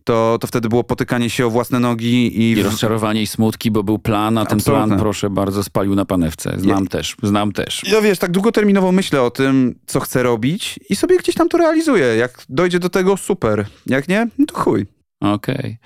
[0.04, 2.50] to, to wtedy było potykanie się o własne nogi i...
[2.50, 4.86] I rozczarowanie i smutki, bo był plan, a ten Absolutnie.
[4.86, 6.54] plan, proszę bardzo, spalił na panewce.
[6.56, 7.82] Znam ja, też, znam też.
[7.92, 11.58] Ja wiesz, tak długoterminowo myślę o tym, co chcę robić i sobie gdzieś tam to
[11.58, 12.06] realizuję.
[12.06, 13.66] Jak dojdzie do tego, super.
[13.86, 14.86] Jak nie, no to chuj.
[15.20, 15.56] Okej.
[15.56, 15.76] Okay.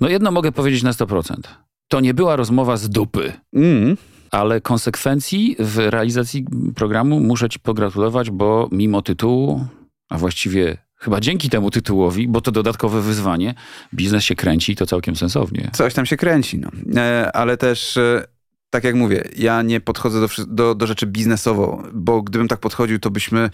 [0.00, 1.34] No jedno mogę powiedzieć na 100%.
[1.88, 3.32] To nie była rozmowa z dupy.
[3.54, 3.96] Mm
[4.32, 9.66] ale konsekwencji w realizacji programu muszę ci pogratulować, bo mimo tytułu,
[10.08, 13.54] a właściwie chyba dzięki temu tytułowi, bo to dodatkowe wyzwanie,
[13.94, 15.70] biznes się kręci i to całkiem sensownie.
[15.72, 16.70] Coś tam się kręci, no.
[16.96, 18.24] E, ale też e,
[18.72, 22.98] tak jak mówię, ja nie podchodzę do, do, do rzeczy biznesowo, bo gdybym tak podchodził,
[22.98, 23.50] to byśmy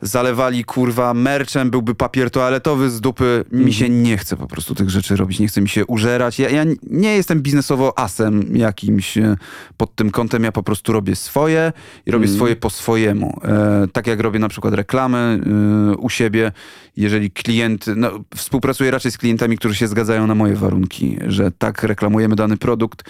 [0.00, 3.44] zalewali kurwa merczem, byłby papier toaletowy z dupy.
[3.52, 4.02] Mi się mhm.
[4.02, 6.38] nie chce po prostu tych rzeczy robić, nie chce mi się użerać.
[6.38, 9.36] Ja, ja nie jestem biznesowo asem jakimś e,
[9.76, 11.72] pod tym kątem, ja po prostu robię swoje
[12.06, 12.36] i robię mm.
[12.36, 13.40] swoje po swojemu.
[13.44, 15.40] E, tak jak robię na przykład reklamy
[15.92, 16.52] e, u siebie,
[16.96, 21.82] jeżeli klient, no, współpracuję raczej z klientami, którzy się zgadzają na moje warunki, że tak
[21.82, 23.04] reklamujemy dany produkt,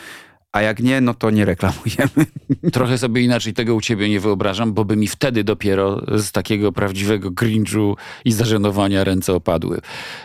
[0.55, 2.26] a jak nie, no to nie reklamujemy.
[2.72, 6.72] Trochę sobie inaczej tego u ciebie nie wyobrażam, bo by mi wtedy dopiero z takiego
[6.72, 7.94] prawdziwego cringe'u
[8.24, 9.80] i zażenowania ręce opadły.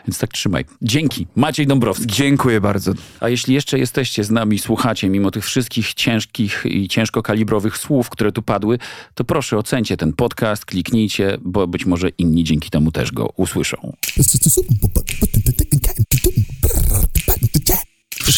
[0.07, 0.65] Więc tak trzymaj.
[0.81, 1.27] Dzięki.
[1.35, 2.07] Maciej Dąbrowski.
[2.07, 2.93] Dziękuję bardzo.
[3.19, 8.31] A jeśli jeszcze jesteście z nami, słuchacie, mimo tych wszystkich ciężkich i ciężkokalibrowych słów, które
[8.31, 8.79] tu padły,
[9.15, 13.93] to proszę ocencie ten podcast, kliknijcie, bo być może inni dzięki temu też go usłyszą.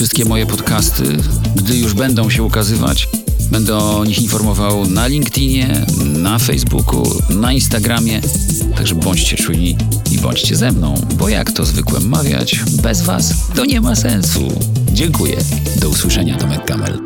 [0.01, 1.03] Wszystkie moje podcasty,
[1.55, 3.09] gdy już będą się ukazywać,
[3.51, 8.21] będę o nich informował na LinkedInie, na Facebooku, na Instagramie.
[8.75, 9.77] Także bądźcie czujni
[10.11, 14.47] i bądźcie ze mną, bo jak to zwykłem mawiać, bez Was to nie ma sensu.
[14.93, 15.37] Dziękuję.
[15.79, 16.99] Do usłyszenia, Tomek Kamel.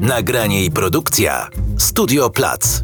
[0.00, 1.48] Nagranie i produkcja
[1.78, 2.82] Studio Plac.